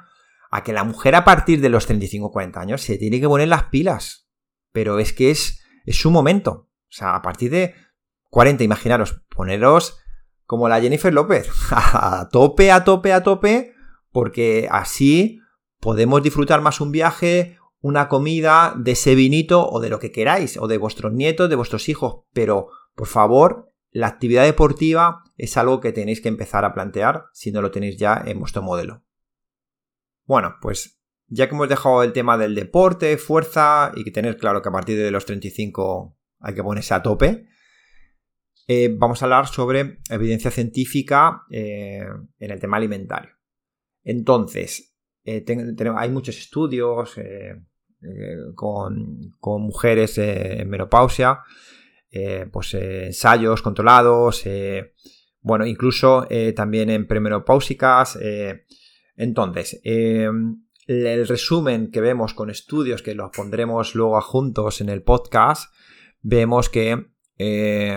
[0.50, 3.64] a que la mujer a partir de los 35-40 años se tiene que poner las
[3.64, 4.28] pilas.
[4.72, 6.68] Pero es que es, es su momento.
[6.88, 7.74] O sea, a partir de
[8.30, 9.98] 40, imaginaros, poneros
[10.44, 13.74] como la Jennifer López, a tope, a tope, a tope,
[14.10, 15.40] porque así
[15.78, 20.56] podemos disfrutar más un viaje una comida de ese vinito o de lo que queráis,
[20.58, 25.80] o de vuestros nietos, de vuestros hijos, pero por favor, la actividad deportiva es algo
[25.80, 29.02] que tenéis que empezar a plantear si no lo tenéis ya en vuestro modelo.
[30.26, 30.99] Bueno, pues
[31.30, 34.72] ya que hemos dejado el tema del deporte, fuerza y que tener claro que a
[34.72, 37.46] partir de los 35 hay que ponerse a tope,
[38.66, 42.04] eh, vamos a hablar sobre evidencia científica eh,
[42.38, 43.30] en el tema alimentario.
[44.02, 45.44] Entonces, eh,
[45.96, 47.14] hay muchos estudios
[48.54, 51.40] con, mujeres en menopausia,
[52.50, 54.44] pues ensayos controlados,
[55.42, 58.18] bueno, incluso también en premenopáusicas.
[59.16, 59.80] entonces,
[60.90, 65.72] el resumen que vemos con estudios que los pondremos luego juntos en el podcast,
[66.20, 67.96] vemos que eh,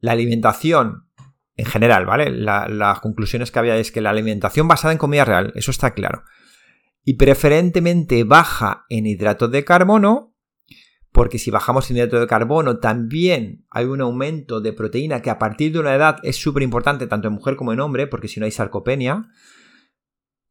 [0.00, 1.06] la alimentación
[1.56, 2.30] en general, ¿vale?
[2.30, 6.24] las conclusiones que había es que la alimentación basada en comida real, eso está claro.
[7.04, 10.36] Y preferentemente baja en hidratos de carbono,
[11.12, 15.38] porque si bajamos en hidratos de carbono también hay un aumento de proteína que a
[15.38, 18.40] partir de una edad es súper importante tanto en mujer como en hombre, porque si
[18.40, 19.28] no hay sarcopenia.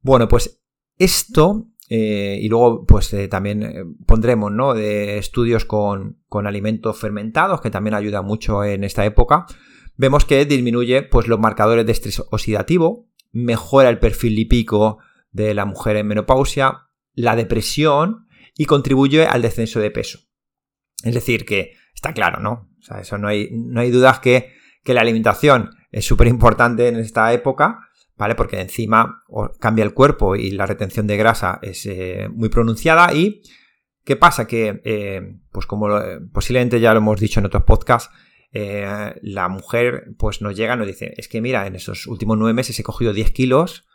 [0.01, 0.59] Bueno, pues
[0.99, 4.75] esto, eh, y luego pues eh, también eh, pondremos ¿no?
[4.75, 9.47] de estudios con, alimentos fermentados, que también ayuda mucho en esta época,
[9.95, 14.99] vemos que disminuye pues, los marcadores de estrés oxidativo, mejora el perfil lipídico
[15.31, 20.19] de la mujer en menopausia, la depresión y contribuye al descenso de peso.
[21.03, 22.69] Es decir, que está claro, ¿no?
[22.99, 24.51] Eso no hay, no hay dudas que,
[24.83, 27.88] que la alimentación es súper importante en esta época
[28.19, 28.35] ¿vale?
[28.35, 29.23] Porque encima
[29.59, 33.41] cambia el cuerpo y la retención de grasa es eh, muy pronunciada y
[34.03, 34.45] ¿qué pasa?
[34.45, 38.13] Que, eh, pues como eh, posiblemente ya lo hemos dicho en otros podcasts,
[38.51, 42.77] la mujer pues nos llega nos dice, es que mira, en esos últimos nueve meses
[42.79, 43.85] he cogido 10 kilos,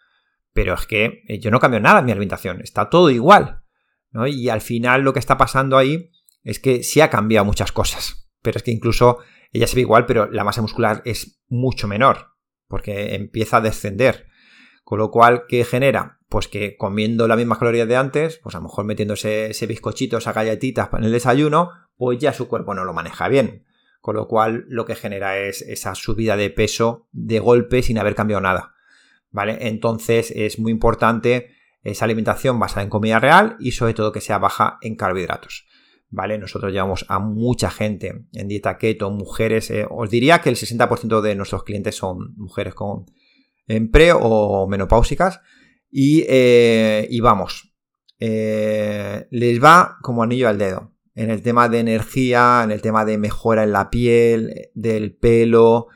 [0.52, 3.62] pero es que yo no cambio nada en mi alimentación, está todo igual,
[4.10, 4.28] ¿no?
[4.28, 6.12] Y al final lo que está pasando ahí
[6.44, 9.18] es que sí ha cambiado muchas cosas, pero es que incluso
[9.52, 12.34] ella se ve igual, pero la masa muscular es mucho menor,
[12.68, 14.27] porque empieza a descender.
[14.85, 16.18] Con lo cual, ¿qué genera?
[16.29, 20.18] Pues que comiendo las mismas calorías de antes, pues a lo mejor metiéndose ese bizcochito,
[20.18, 23.64] esas galletitas en el desayuno, pues ya su cuerpo no lo maneja bien.
[24.00, 28.14] Con lo cual, lo que genera es esa subida de peso de golpe sin haber
[28.14, 28.74] cambiado nada.
[29.31, 29.68] ¿Vale?
[29.68, 34.38] Entonces es muy importante esa alimentación basada en comida real y sobre todo que sea
[34.38, 35.66] baja en carbohidratos.
[36.14, 36.38] ¿Vale?
[36.38, 41.20] Nosotros llevamos a mucha gente en dieta keto, mujeres, eh, os diría que el 60%
[41.20, 43.07] de nuestros clientes son mujeres con
[43.66, 45.40] en pre o menopáusicas
[45.90, 47.74] y, eh, vamos,
[48.20, 53.05] eh, les va como anillo al dedo en el tema de energía, en el tema
[53.05, 55.88] de mejora en la piel, del pelo,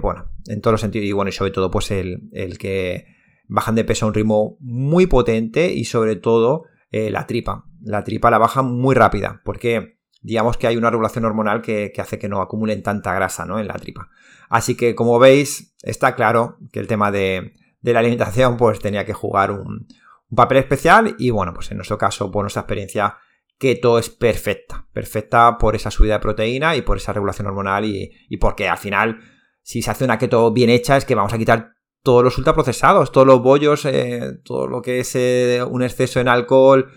[0.00, 3.06] bueno, en todos los sentidos y bueno, y sobre todo pues el, el que
[3.48, 8.30] bajan de peso a un ritmo muy potente y sobre todo la tripa la tripa
[8.30, 12.42] la baja muy rápida, porque digamos que hay una regulación hormonal que, hace que no
[12.42, 13.58] acumulen tanta grasa ¿no?
[13.58, 14.10] en la tripa.
[14.50, 19.14] Así que como veis, está claro que el tema de, la alimentación pues tenía que
[19.14, 19.86] jugar un,
[20.34, 23.16] papel especial y bueno, pues en nuestro caso, por nuestra experiencia,
[23.56, 28.36] keto es perfecta, perfecta por esa subida de proteína y por esa regulación hormonal y,
[28.38, 29.18] porque al final,
[29.62, 31.72] si se hace una keto bien hecha, es que vamos a quitar
[32.02, 36.28] todos los ultraprocesados, todos los bollos, eh, todo lo que es eh, un exceso en
[36.28, 36.90] alcohol,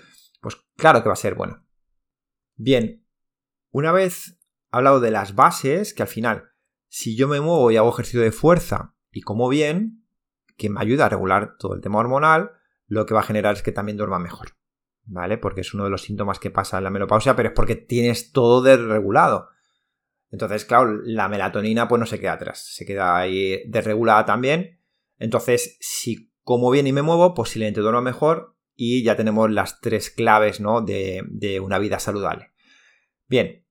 [0.81, 1.63] claro que va a ser bueno.
[2.55, 3.05] Bien,
[3.69, 4.39] una vez
[4.71, 6.49] hablado de las bases, que al final,
[6.89, 10.03] si yo me muevo y hago ejercicio de fuerza y como bien,
[10.57, 12.51] que me ayuda a regular todo el tema hormonal,
[12.87, 14.57] lo que va a generar es que también duerma mejor.
[15.03, 15.37] ¿Vale?
[15.37, 18.31] Porque es uno de los síntomas que pasa en la menopausia, pero es porque tienes
[18.31, 19.49] todo desregulado.
[20.31, 24.79] Entonces, claro, la melatonina pues no se queda atrás, se queda ahí desregulada también.
[25.17, 28.50] Entonces, si como bien y me muevo, posiblemente duerma mejor
[28.83, 30.81] y ya tenemos las tres claves ¿no?
[30.81, 32.49] de, de una vida saludable.
[33.27, 33.63] Bien,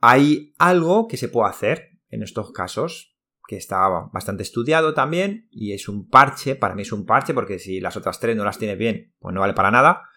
[0.00, 5.74] hay algo que se puede hacer en estos casos, que está bastante estudiado también, y
[5.74, 8.58] es un parche, para mí es un parche, porque si las otras tres no las
[8.58, 10.08] tienes bien, pues no vale para nada.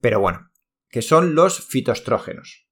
[0.00, 0.48] Pero bueno,
[0.88, 2.68] que son los fitoestrógenos.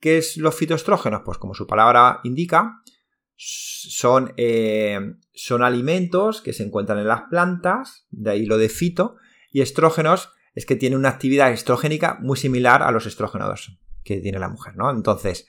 [0.00, 1.22] ¿Qué es los fitoestrógenos?
[1.24, 2.82] Pues como su palabra indica,
[3.36, 5.00] son, eh,
[5.32, 9.16] son alimentos que se encuentran en las plantas, de ahí lo de fito,
[9.52, 14.38] y estrógenos es que tiene una actividad estrogénica muy similar a los estrógenos que tiene
[14.38, 14.90] la mujer, ¿no?
[14.90, 15.46] Entonces,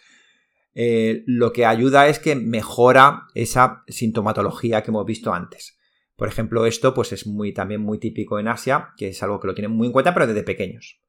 [0.76, 5.78] eh, lo que ayuda es que mejora esa sintomatología que hemos visto antes.
[6.16, 9.48] Por ejemplo, esto pues es muy, también muy típico en Asia, que es algo que
[9.48, 11.02] lo tienen muy en cuenta, pero desde pequeños.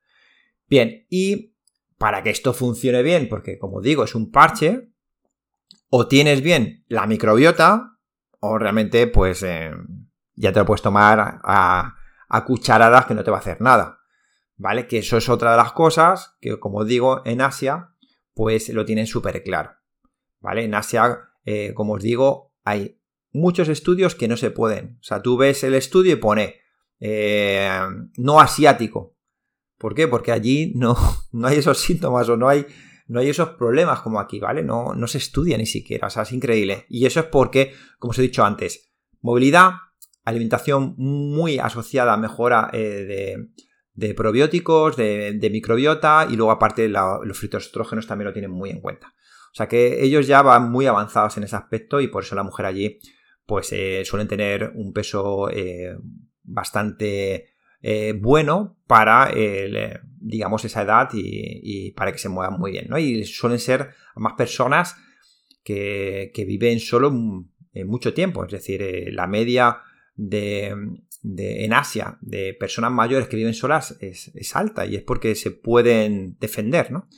[0.68, 1.54] Bien, y
[1.98, 4.88] para que esto funcione bien, porque como digo, es un parche,
[5.88, 7.98] o tienes bien la microbiota,
[8.40, 9.70] o realmente pues eh,
[10.34, 11.96] ya te lo puedes tomar a,
[12.28, 14.00] a cucharadas que no te va a hacer nada.
[14.56, 14.86] ¿vale?
[14.86, 17.94] Que eso es otra de las cosas que, como digo, en Asia,
[18.34, 19.72] pues lo tienen súper claro,
[20.40, 20.64] ¿vale?
[20.64, 23.00] En Asia, eh, como os digo, hay
[23.32, 24.98] muchos estudios que no se pueden.
[25.00, 26.56] O sea, tú ves el estudio y pone
[27.00, 27.68] eh,
[28.16, 29.16] no asiático.
[29.78, 30.08] ¿Por qué?
[30.08, 30.96] Porque allí no,
[31.32, 32.66] no hay esos síntomas o no hay,
[33.06, 34.62] no hay esos problemas como aquí, ¿vale?
[34.62, 36.86] No, no se estudia ni siquiera, o sea, es increíble.
[36.88, 39.72] Y eso es porque, como os he dicho antes, movilidad,
[40.24, 43.36] alimentación muy asociada a mejora eh,
[43.92, 49.08] de, probióticos, de, microbiota y luego aparte los fitoestrógenos también lo tienen muy en cuenta.
[49.52, 52.42] O sea que ellos ya van muy avanzados en ese aspecto y por eso la
[52.42, 52.98] mujer allí
[53.46, 55.96] pues eh, suelen tener un peso eh,
[56.42, 57.50] bastante
[58.18, 59.30] bueno para,
[60.18, 62.96] digamos, esa edad y, para que se muevan muy bien, ¿no?
[62.96, 64.96] Y suelen ser más personas
[65.62, 67.12] que, que viven solo
[67.84, 68.82] mucho tiempo, es decir,
[69.12, 69.82] la media
[70.14, 70.74] de,
[71.22, 76.38] en Asia de personas mayores que viven solas es, alta y es porque se pueden
[76.38, 77.08] defender, ¿no?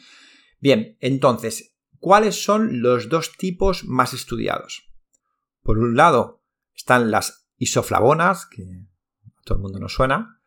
[0.58, 4.90] Bien, entonces, ¿cuáles son los dos tipos más estudiados?
[5.62, 6.42] Por un lado
[6.74, 10.40] están las isoflavonas, que a todo el mundo nos suena,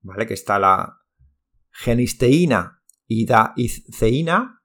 [0.00, 0.26] ¿vale?
[0.26, 1.00] Que está la
[1.70, 4.62] genisteína y daidceína,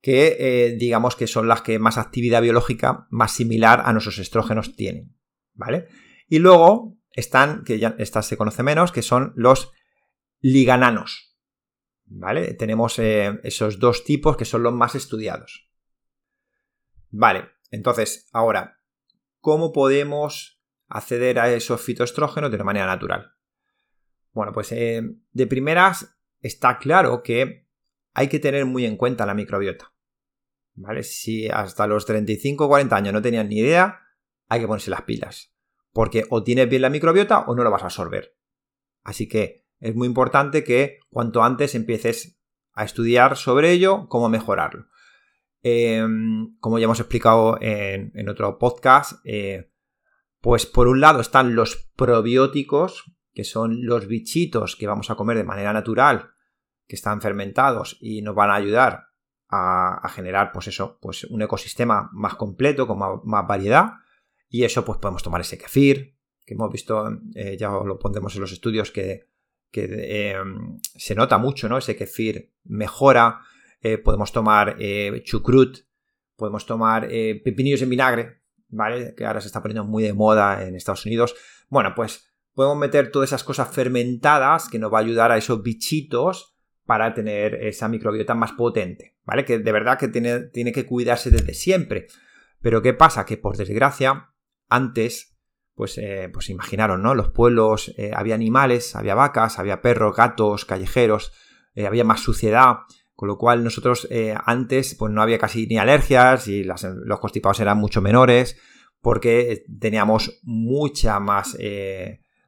[0.00, 4.76] que eh, digamos que son las que más actividad biológica más similar a nuestros estrógenos
[4.76, 5.16] tienen.
[5.54, 5.88] ¿Vale?
[6.28, 9.72] Y luego están, que ya estas se conoce menos, que son los
[10.40, 11.36] ligananos,
[12.04, 12.54] ¿vale?
[12.54, 15.70] Tenemos eh, esos dos tipos que son los más estudiados.
[17.10, 18.80] Vale, entonces, ahora,
[19.40, 23.32] ¿cómo podemos acceder a esos fitoestrógenos de una manera natural?
[24.32, 27.68] Bueno, pues eh, de primeras está claro que
[28.12, 29.92] hay que tener muy en cuenta la microbiota.
[30.76, 31.04] ¿Vale?
[31.04, 34.00] Si hasta los 35 o 40 años no tenían ni idea,
[34.54, 35.54] hay que ponerse las pilas.
[35.92, 38.36] Porque o tienes bien la microbiota o no lo vas a absorber.
[39.02, 42.40] Así que es muy importante que cuanto antes empieces
[42.72, 44.86] a estudiar sobre ello, cómo mejorarlo.
[45.62, 49.70] Em, como ya hemos explicado en, otro podcast, eh,
[50.40, 55.38] pues por un lado están los probióticos, que son los bichitos que vamos a comer
[55.38, 56.32] de manera natural,
[56.86, 59.06] que están fermentados y nos van a ayudar
[59.48, 63.92] a, generar, pues eso, pues un ecosistema más completo, con más variedad.
[64.54, 68.40] Y eso pues podemos tomar ese kefir, que hemos visto, eh, ya lo pondremos en
[68.40, 69.26] los estudios, que,
[69.72, 70.36] eh,
[70.94, 71.76] se nota mucho, ¿no?
[71.76, 73.40] Ese kefir mejora.
[73.80, 74.76] Eh, podemos tomar
[75.24, 75.78] chucrut,
[76.36, 79.16] podemos tomar pepinillos en vinagre, ¿vale?
[79.16, 81.34] Que ahora se está poniendo muy de moda en Estados Unidos.
[81.68, 85.64] Bueno, pues podemos meter todas esas cosas fermentadas que nos va a ayudar a esos
[85.64, 89.44] bichitos para tener esa microbiota más potente, ¿vale?
[89.44, 92.06] Que de verdad que tiene, tiene que cuidarse desde siempre.
[92.62, 93.26] Pero ¿qué pasa?
[93.26, 94.30] Que por desgracia
[94.68, 95.34] antes,
[95.74, 97.14] pues, eh, pues imaginaron, ¿no?
[97.14, 101.32] Los pueblos, eh, había animales, había vacas, había perros, gatos, callejeros,
[101.74, 102.78] eh, había más suciedad,
[103.14, 104.08] con lo cual nosotros
[104.44, 108.56] antes pues no había casi ni alergias y los constipados eran mucho menores
[109.00, 111.56] porque teníamos mucha más,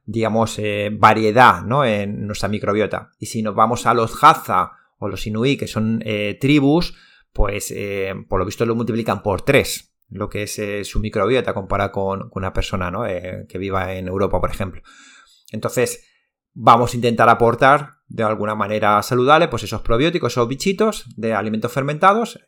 [0.03, 0.59] digamos,
[0.99, 1.85] variedad ¿no?
[1.85, 3.11] en nuestra microbiota.
[3.17, 6.03] Y si nos vamos a los Hadza o los Inuit, que son
[6.41, 6.97] tribus,
[7.31, 7.73] pues
[8.27, 12.29] por lo visto lo multiplican por tres lo que es eh, su microbiota comparada con,
[12.33, 14.81] una persona eh, que viva en Europa, por ejemplo.
[15.51, 16.05] Entonces,
[16.53, 21.71] vamos a intentar aportar de alguna manera saludable pues esos probióticos, esos bichitos de alimentos
[21.71, 22.39] fermentados.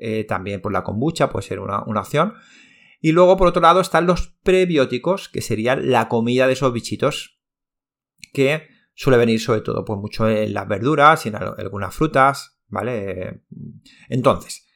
[0.00, 2.34] Eh, también por la kombucha puede ser una, opción.
[3.00, 7.40] Y luego, por otro lado, están los prebióticos, que serían la comida de esos bichitos,
[8.32, 13.42] que suele venir sobre todo pues, mucho en las verduras y en algunas frutas, ¿vale?
[14.08, 14.68] Entonces,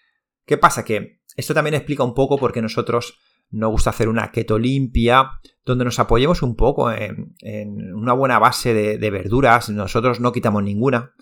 [0.45, 0.85] ¿qué pasa?
[0.85, 3.19] Que esto también explica un poco por qué nosotros
[3.51, 5.31] nos gusta hacer una keto limpia,
[5.65, 7.35] donde nos apoyemos un poco en,
[7.95, 11.13] una buena base de, verduras, nosotros no quitamos ninguna,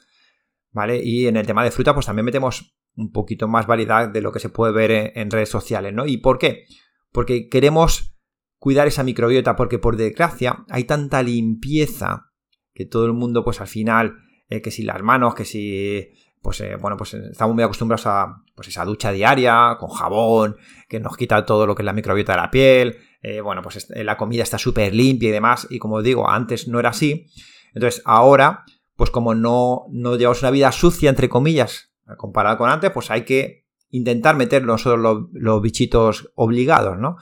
[0.71, 1.03] ¿vale?
[1.03, 4.33] Y en el tema de fruta, pues también metemos un poquito más variedad de lo
[4.33, 6.07] que se puede ver en, redes sociales, ¿no?
[6.07, 6.65] ¿Y por qué?
[7.13, 8.17] Porque queremos
[8.59, 12.31] cuidar esa microbiota, porque por desgracia hay tanta limpieza
[12.73, 14.19] que todo el mundo, pues al final,
[14.49, 16.13] eh, que si las manos, que si
[16.43, 20.57] pues eh, bueno, pues eh, estamos muy acostumbrados a pues esa ducha diaria con jabón,
[20.89, 23.89] que nos quita todo lo que es la microbiota de la piel, eh, bueno, pues
[23.91, 27.27] la comida está súper limpia y demás, y como digo, antes no era así,
[27.75, 28.65] entonces ahora,
[28.97, 33.23] pues como no, no llevamos una vida sucia, entre comillas, comparada con antes, pues hay
[33.23, 37.17] que intentar meter nosotros los bichitos obligados, ¿no?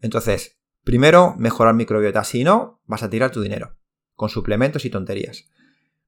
[0.00, 3.76] Entonces, primero, mejorar microbiota, si no, vas a tirar tu dinero,
[4.14, 5.48] con suplementos y tonterías.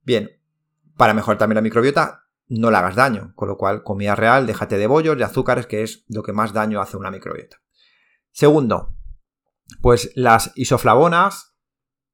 [0.02, 0.30] Bien,
[0.96, 3.32] para mejorar también la microbiota, no le hagas daño.
[3.34, 6.52] Con lo cual, comida real, déjate de bollos, de azúcares, que es lo que más
[6.52, 7.58] daño hace una microbiota.
[8.30, 8.96] Segundo,
[9.80, 11.56] pues las isoflavonas,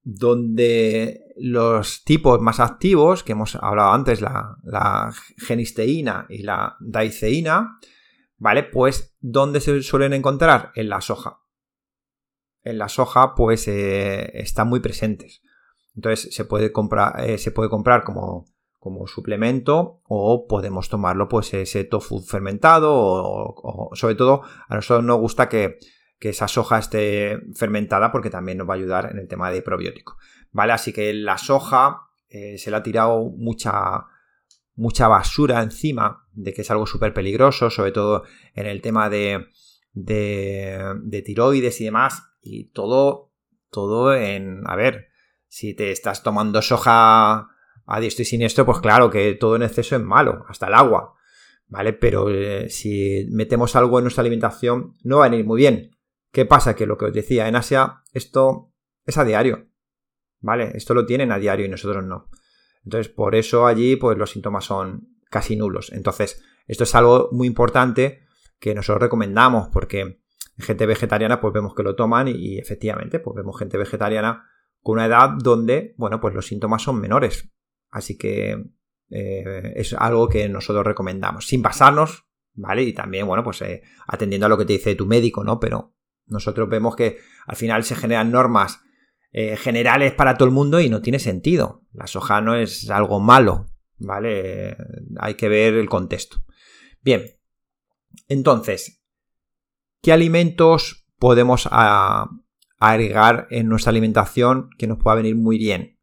[0.02, 7.78] donde los tipos más activos, que hemos hablado antes, la, genisteína y la daiceína,
[8.36, 8.64] ¿vale?
[8.64, 10.72] Pues, ¿dónde se suelen encontrar?
[10.74, 11.40] En la soja.
[12.62, 15.42] En la soja, pues, eh, están muy presentes.
[15.94, 18.46] Entonces, se puede comprar, eh, se puede comprar como,
[18.82, 25.18] como, suplemento o podemos tomarlo, pues, ese tofu fermentado o, sobre todo, a nosotros nos
[25.18, 25.78] gusta que
[26.22, 29.60] que esa soja esté fermentada porque también nos va a ayudar en el tema de
[29.60, 30.18] probiótico.
[30.52, 30.72] ¿Vale?
[30.72, 34.06] Así que la soja eh, se le ha tirado mucha,
[34.76, 38.22] mucha basura encima de que es algo súper peligroso, sobre todo
[38.54, 39.48] en el tema de,
[39.94, 42.22] de, tiroides y demás.
[42.40, 43.32] Y todo,
[43.72, 45.08] todo en, a ver,
[45.48, 47.48] si te estás tomando soja
[47.86, 51.14] a diestro y siniestro, pues claro que todo en exceso es malo, hasta el agua.
[51.68, 51.94] ¿Vale?
[51.94, 55.96] Pero eh, si metemos algo en nuestra alimentación, no va a venir muy bien.
[56.30, 56.76] ¿Qué pasa?
[56.76, 58.72] Que lo que os decía, en Asia esto
[59.04, 59.68] es a diario,
[60.40, 60.72] ¿vale?
[60.74, 62.28] Esto lo tienen a diario y nosotros no.
[62.84, 65.92] Entonces, por eso allí, pues los síntomas son casi nulos.
[65.92, 68.22] Entonces, esto es algo muy importante
[68.58, 70.22] que nosotros recomendamos porque
[70.58, 74.46] gente vegetariana, pues vemos que lo toman y, efectivamente, pues vemos gente vegetariana
[74.82, 77.50] con una edad donde, bueno, pues los síntomas son menores.
[77.92, 78.56] Así que
[79.10, 82.24] eh, es algo que nosotros recomendamos, sin basarnos,
[82.54, 82.82] ¿vale?
[82.82, 85.60] Y también, bueno, pues eh, atendiendo a lo que te dice tu médico, ¿no?
[85.60, 85.94] Pero
[86.26, 88.80] nosotros vemos que al final se generan normas
[89.30, 91.84] eh, generales para todo el mundo y no tiene sentido.
[91.92, 93.66] La soja no es algo malo,
[93.98, 94.76] ¿vale?
[95.20, 96.42] Hay que ver el contexto.
[97.02, 97.26] Bien,
[98.28, 99.04] entonces,
[100.00, 101.68] ¿qué alimentos podemos
[102.78, 105.98] agregar en nuestra alimentación que nos pueda venir muy bien?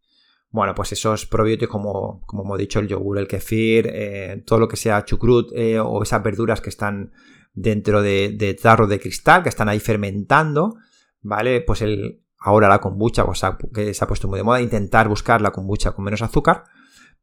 [0.52, 4.68] Bueno, pues esos probióticos como, como hemos dicho, el yogur, el kefir, eh, todo lo
[4.68, 7.12] que sea chucrut eh, o esas verduras que están
[7.54, 10.78] dentro de, de tarros de cristal que están ahí fermentando,
[11.22, 11.62] ¿vale?
[11.62, 13.42] Pues el, ahora la kombucha, pues,
[13.74, 16.64] que se ha puesto muy de moda, intentar buscar la kombucha con menos azúcar,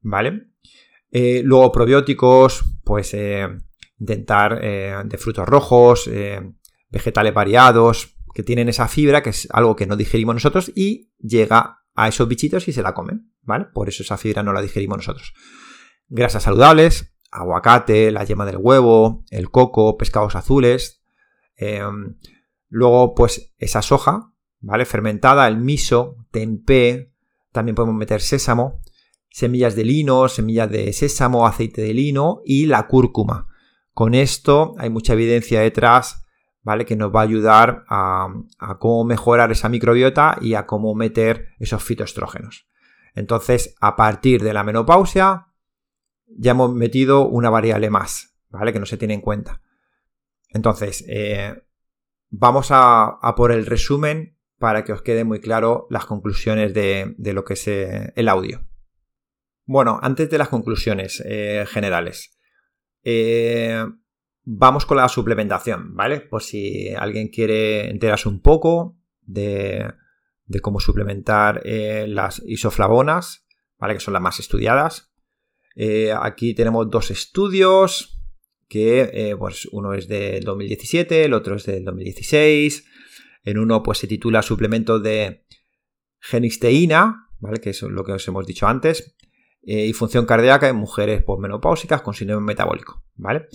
[0.00, 0.48] ¿vale?
[1.10, 3.16] Eh, luego probióticos, pues
[3.98, 6.10] intentar de frutos rojos,
[6.90, 11.85] vegetales variados, que tienen esa fibra, que es algo que no digerimos nosotros y llega
[11.96, 13.66] a esos bichitos y se la comen, ¿vale?
[13.72, 15.32] Por eso esa fibra no la digerimos nosotros.
[16.08, 21.02] Grasas saludables, aguacate, la yema del huevo, el coco, pescados azules.
[21.56, 22.16] Em,
[22.68, 24.84] luego, pues esa soja, ¿vale?
[24.84, 27.12] Fermentada, el miso, tempé,
[27.50, 28.82] también podemos meter sésamo,
[29.30, 33.48] semillas de lino, semillas de sésamo, aceite de lino y la cúrcuma.
[33.92, 36.25] Con esto hay mucha evidencia detrás,
[36.66, 36.84] ¿vale?
[36.84, 38.26] Que nos va a ayudar a,
[38.80, 42.66] cómo mejorar esa microbiota y a cómo meter esos fitoestrógenos.
[43.14, 45.46] Entonces, a partir de la menopausia,
[46.26, 48.72] ya hemos metido una variable más, ¿vale?
[48.72, 49.62] Que no se tiene en cuenta.
[50.48, 51.54] Entonces, eh,
[52.30, 57.44] vamos a, por el resumen para que os quede muy claro las conclusiones de, lo
[57.44, 58.66] que es eh, el audio.
[59.66, 62.36] Bueno, antes de las conclusiones eh, generales,
[64.46, 66.20] vamos con la suplementación, ¿vale?
[66.20, 69.92] Por si alguien quiere enterarse un poco de,
[70.46, 73.46] de cómo suplementar las isoflavonas,
[73.78, 73.92] ¿vale?
[73.94, 75.12] Que son las más estudiadas.
[75.76, 78.18] Eh, aquí tenemos dos estudios,
[78.66, 82.84] que eh, pues uno es del 2017, el otro es del 2016.
[83.44, 85.44] En uno pues se titula suplemento de
[86.18, 87.60] genisteína, ¿vale?
[87.60, 89.16] que es lo que os hemos dicho antes,
[89.62, 93.04] eh, y función cardíaca en mujeres posmenopáusicas con síndrome metabólico.
[93.14, 93.46] ¿vale?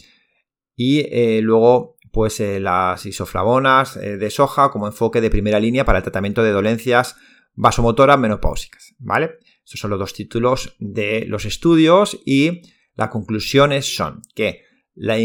[0.75, 6.43] Y luego pues las isoflavonas de soja como enfoque de primera línea para el tratamiento
[6.43, 7.15] de dolencias
[7.55, 8.95] vasomotoras menopáusicas.
[8.99, 9.37] ¿vale?
[9.63, 12.61] Estos son los dos títulos de los estudios y
[12.95, 14.63] las conclusiones son que
[14.93, 15.17] la,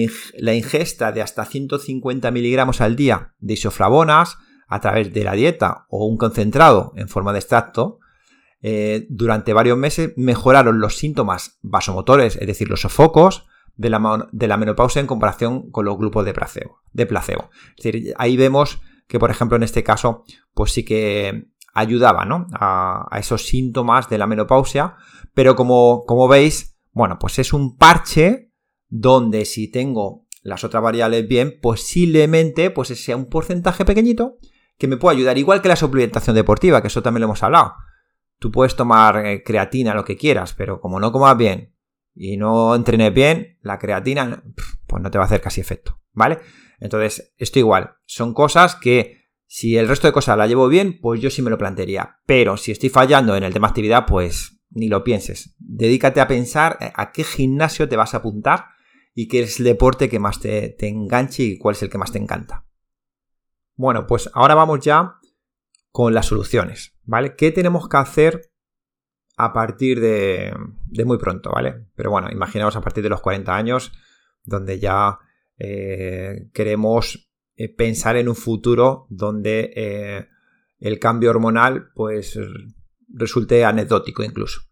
[0.55, 4.39] ingesta de hasta 150 miligramos al día de isoflavonas
[4.69, 7.99] a través de la dieta o un concentrado en forma de extracto
[8.63, 13.47] eh, durante varios meses mejoraron los síntomas vasomotores, es decir, los sofocos
[13.77, 17.51] de la, de la menopausia en comparación con los grupos de placebo, de placebo.
[17.77, 20.25] Es decir, ahí vemos que, por ejemplo, en este caso,
[20.55, 22.47] pues sí que ayudaba ¿no?
[22.53, 24.97] a, esos síntomas de la menopausia,
[25.35, 28.51] pero como, como veis, bueno, pues es un parche
[28.89, 34.39] donde si tengo las otras variables bien, posiblemente pues sea un porcentaje pequeñito
[34.79, 37.75] que me pueda ayudar, igual que la suplementación deportiva, que eso también lo hemos hablado.
[38.39, 41.76] Tú puedes tomar eh, creatina, lo que quieras, pero como no comas bien
[42.17, 44.43] y no entrenes bien, la creatina
[44.87, 46.39] pues no te va a hacer casi efecto, ¿vale?
[46.81, 51.21] Entonces, esto igual, son cosas que si el resto de cosas la llevo bien, pues
[51.21, 52.19] yo sí me lo plantearía.
[52.27, 55.55] Pero si estoy fallando en el tema actividad, pues ni lo pienses.
[55.59, 58.67] Dedícate a pensar a qué gimnasio te vas a apuntar
[59.15, 61.99] y qué es el deporte que más te, te enganche y cuál es el que
[61.99, 62.67] más te encanta.
[63.77, 65.21] Bueno, pues ahora vamos ya
[65.91, 67.37] con las soluciones, ¿vale?
[67.37, 68.51] ¿Qué tenemos que hacer
[69.37, 70.55] a partir de,
[71.05, 71.87] muy pronto, ¿vale?
[71.95, 73.93] Pero bueno, imaginaos a partir de los 40 años,
[74.45, 75.19] donde ya
[75.59, 80.29] eh, queremos eh, pensar en un futuro donde eh,
[80.81, 82.39] el cambio hormonal pues
[83.13, 84.63] resulte anecdótico incluso.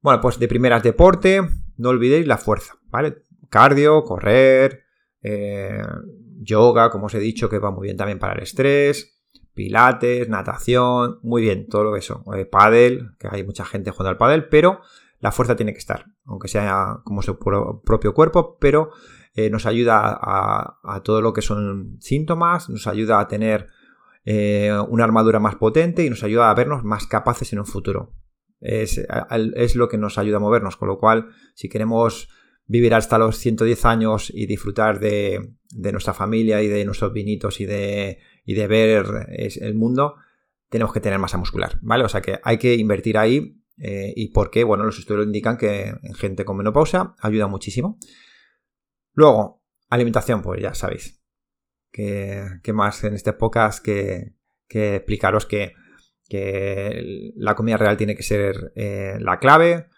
[0.00, 1.40] Bueno, pues de primeras deporte,
[1.76, 3.22] no olvidéis la fuerza, ¿vale?
[3.50, 4.84] Cardio, correr,
[6.40, 9.17] yoga, como os he dicho, que va muy bien también para el estrés,
[9.58, 12.22] pilates, natación, muy bien, todo lo eso.
[12.36, 14.82] Eh, pádel, que hay mucha gente jugando al pádel, pero
[15.18, 18.92] la fuerza tiene que estar, aunque sea como su propio cuerpo, pero
[19.34, 23.66] eh, nos ayuda a, todo lo que son síntomas, nos ayuda a tener
[24.24, 28.12] eh, una armadura más potente y nos ayuda a vernos más capaces en un futuro.
[28.60, 29.04] Es,
[29.74, 32.28] lo que nos ayuda a movernos, con lo cual, si queremos
[32.66, 35.50] vivir hasta los 110 años y disfrutar de
[35.90, 38.18] nuestra familia y de nuestros vinitos y de
[38.48, 40.14] y de ver el mundo,
[40.70, 42.04] tenemos que tener masa muscular, ¿vale?
[42.04, 45.92] O sea que hay que invertir ahí eh, y porque, bueno, los estudios indican que
[46.02, 47.98] en gente con menopausia ayuda muchísimo.
[49.12, 51.22] Luego, alimentación, pues ya sabéis.
[51.92, 54.32] Que, más en este podcast que,
[54.66, 55.74] que explicaros que,
[57.36, 59.90] la comida real tiene que ser eh, la clave.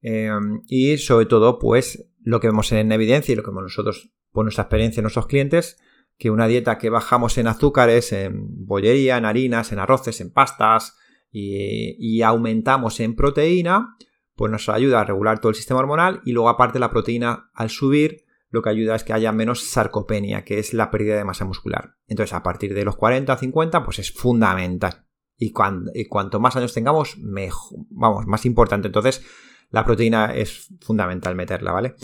[0.00, 0.30] Eh,
[0.68, 4.46] y sobre todo, pues lo que vemos en evidencia y lo que vemos nosotros por
[4.46, 5.76] nuestra experiencia en nuestros clientes,
[6.20, 10.98] que una dieta que bajamos en azúcares, en bollería, en harinas, en arroces, en pastas
[11.32, 13.96] y, aumentamos en proteína,
[14.36, 17.70] pues nos ayuda a regular todo el sistema hormonal y luego aparte la proteína al
[17.70, 21.46] subir lo que ayuda es que haya menos sarcopenia, que es la pérdida de masa
[21.46, 21.96] muscular.
[22.06, 25.06] Entonces a partir de los 40 o 50 pues es fundamental.
[25.38, 25.54] Y,
[25.94, 28.88] y cuanto más años tengamos, mejor, vamos, más importante.
[28.88, 29.24] Entonces
[29.70, 31.94] la proteína es fundamental meterla, ¿vale?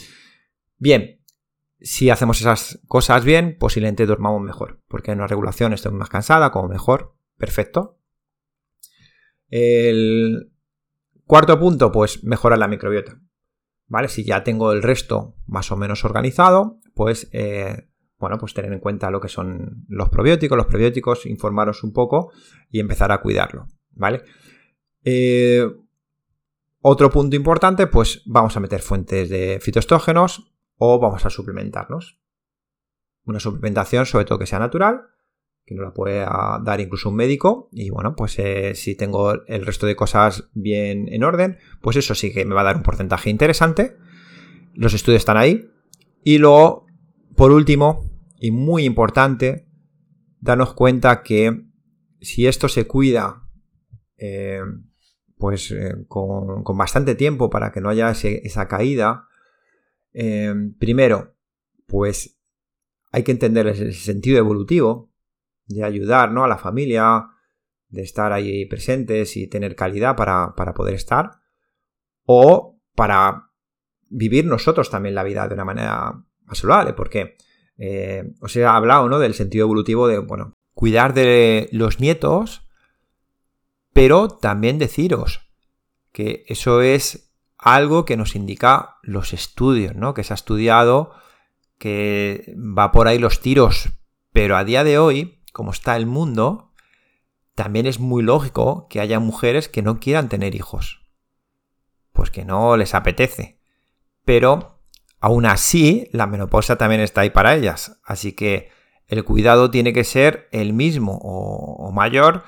[0.79, 1.21] Bien,
[1.81, 6.51] si hacemos esas cosas bien, posiblemente dormamos mejor, porque en una regulación estoy más cansada,
[6.51, 7.99] como mejor, perfecto.
[9.49, 10.53] El
[11.27, 13.21] cuarto punto, pues mejorar la microbiota.
[13.89, 14.09] ¿Vale?
[14.09, 18.81] Si ya tengo el resto más o menos organizado, pues eh, bueno, pues tener en
[18.81, 22.33] cuenta lo que son los probióticos, los prebióticos, informaros un poco
[22.71, 23.69] y empezar a cuidarlo.
[23.93, 24.23] ¿Vale?
[25.05, 25.65] Eh,
[26.81, 32.21] otro punto importante, pues vamos a meter fuentes de fitoestógenos, o vamos a suplementarnos.
[33.25, 35.03] Una suplementación, sobre todo que sea natural,
[35.65, 37.69] que nos la puede dar incluso un médico.
[37.73, 42.15] Y bueno, pues eh, si tengo el resto de cosas bien en orden, pues eso
[42.15, 43.97] sí que me va a dar un porcentaje interesante.
[44.75, 45.69] Los estudios están ahí.
[46.23, 46.87] Y luego,
[47.35, 48.05] por último,
[48.39, 49.67] y muy importante,
[50.41, 51.67] darnos cuenta que
[52.21, 53.49] si esto se cuida,
[54.19, 54.61] eh,
[55.39, 59.27] pues eh, con, bastante tiempo para que no haya esa caída,
[60.19, 61.37] Em, primero,
[61.87, 62.39] pues
[63.13, 65.13] hay que entender el sentido evolutivo
[65.67, 66.43] de ayudar ¿no?
[66.43, 67.27] a la familia,
[67.89, 71.33] de estar ahí presentes y tener calidad para, poder estar,
[72.25, 73.51] o para
[74.09, 77.37] vivir nosotros también la vida de una manera más saludable, porque
[77.77, 79.19] eh, os he hablado ¿no?
[79.19, 82.67] del sentido evolutivo de, bueno, cuidar de los nietos,
[83.93, 85.51] pero también deciros
[86.11, 87.26] que eso es
[87.67, 90.15] algo que nos indica los estudios, ¿no?
[90.15, 91.11] Que se ha estudiado,
[91.79, 93.89] que va por ahí los tiros,
[94.33, 96.73] pero a día de hoy, como está el mundo,
[97.57, 101.03] también es muy lógico que haya mujeres que no quieran tener hijos.
[102.13, 103.59] Pues que no les apetece.
[104.25, 104.79] Pero
[105.21, 108.01] aún así, la menopausia también está ahí para ellas.
[108.05, 108.71] Así que
[109.09, 112.45] el cuidado tiene que ser el mismo o, mayor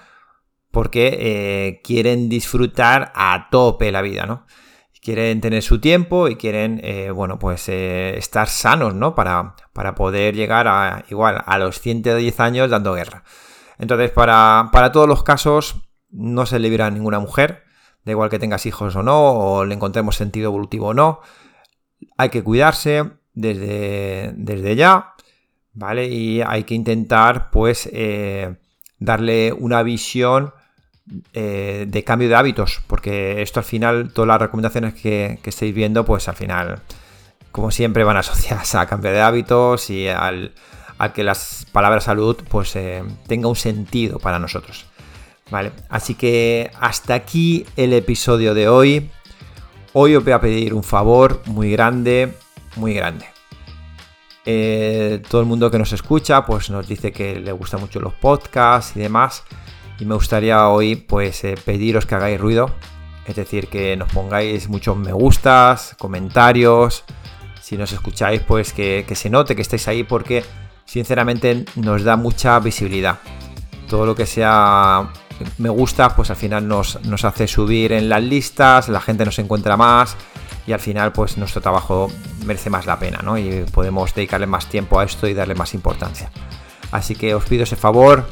[0.71, 4.47] porque eh, quieren disfrutar a tope la vida, ¿no?
[5.03, 9.15] Quieren tener su tiempo y quieren, eh, bueno, pues eh, estar sanos, ¿no?
[9.15, 13.25] Para, para, poder llegar a igual a los 110 años dando guerra.
[13.79, 15.77] Entonces, para, todos los casos,
[16.11, 17.65] no se libra a ninguna mujer,
[18.05, 21.21] da igual que tengas hijos o no, o le encontremos sentido evolutivo o no.
[22.17, 25.15] Hay que cuidarse desde, desde ya,
[25.73, 26.09] ¿vale?
[26.09, 28.57] Y hay que intentar, pues, eh,
[28.99, 30.53] darle una visión
[31.33, 36.05] eh, de cambio de hábitos, porque esto al final, todas las recomendaciones que, estáis viendo,
[36.05, 36.83] pues al final,
[37.53, 40.53] como siempre, van asociadas a cambio de hábitos y al,
[40.99, 44.87] a que las palabras salud pues eh, tenga un sentido para nosotros.
[45.51, 49.11] Vale, así que hasta aquí el episodio de hoy.
[49.95, 52.35] Hoy os voy a pedir un favor muy grande,
[52.77, 53.25] muy grande.
[54.45, 58.15] Eh, todo el mundo que nos escucha pues nos dice que le gustan mucho los
[58.15, 59.45] podcasts y demás
[59.99, 62.71] y me gustaría hoy pues eh, pediros que hagáis ruido,
[63.27, 67.05] es decir, que nos pongáis muchos me gustas, comentarios,
[67.61, 70.45] si nos escucháis pues que, se note que estáis ahí porque
[70.85, 73.19] sinceramente nos da mucha visibilidad.
[73.89, 75.11] Todo lo que sea
[75.59, 79.39] me gusta, pues al final nos, nos hace subir en las listas, la gente nos
[79.39, 80.17] encuentra más
[80.67, 82.11] y al final pues nuestro trabajo
[82.45, 83.37] merece más la pena, ¿no?
[83.37, 86.31] Y podemos dedicarle más tiempo a esto y darle más importancia.
[86.91, 88.27] Así que os pido ese favor,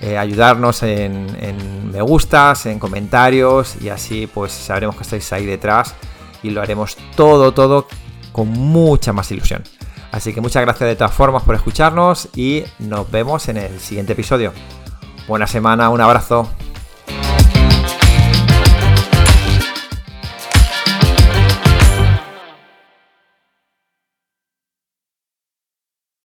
[0.00, 5.46] eh, ayudarnos en, en, me gustas, en comentarios y así pues sabremos que estáis ahí
[5.46, 5.94] detrás
[6.42, 7.86] y lo haremos todo, todo
[8.32, 9.62] con mucha más ilusión.
[10.12, 14.12] Así que muchas gracias de todas formas por escucharnos y nos vemos en el siguiente
[14.12, 14.52] episodio.
[15.26, 16.48] Buena semana, un abrazo.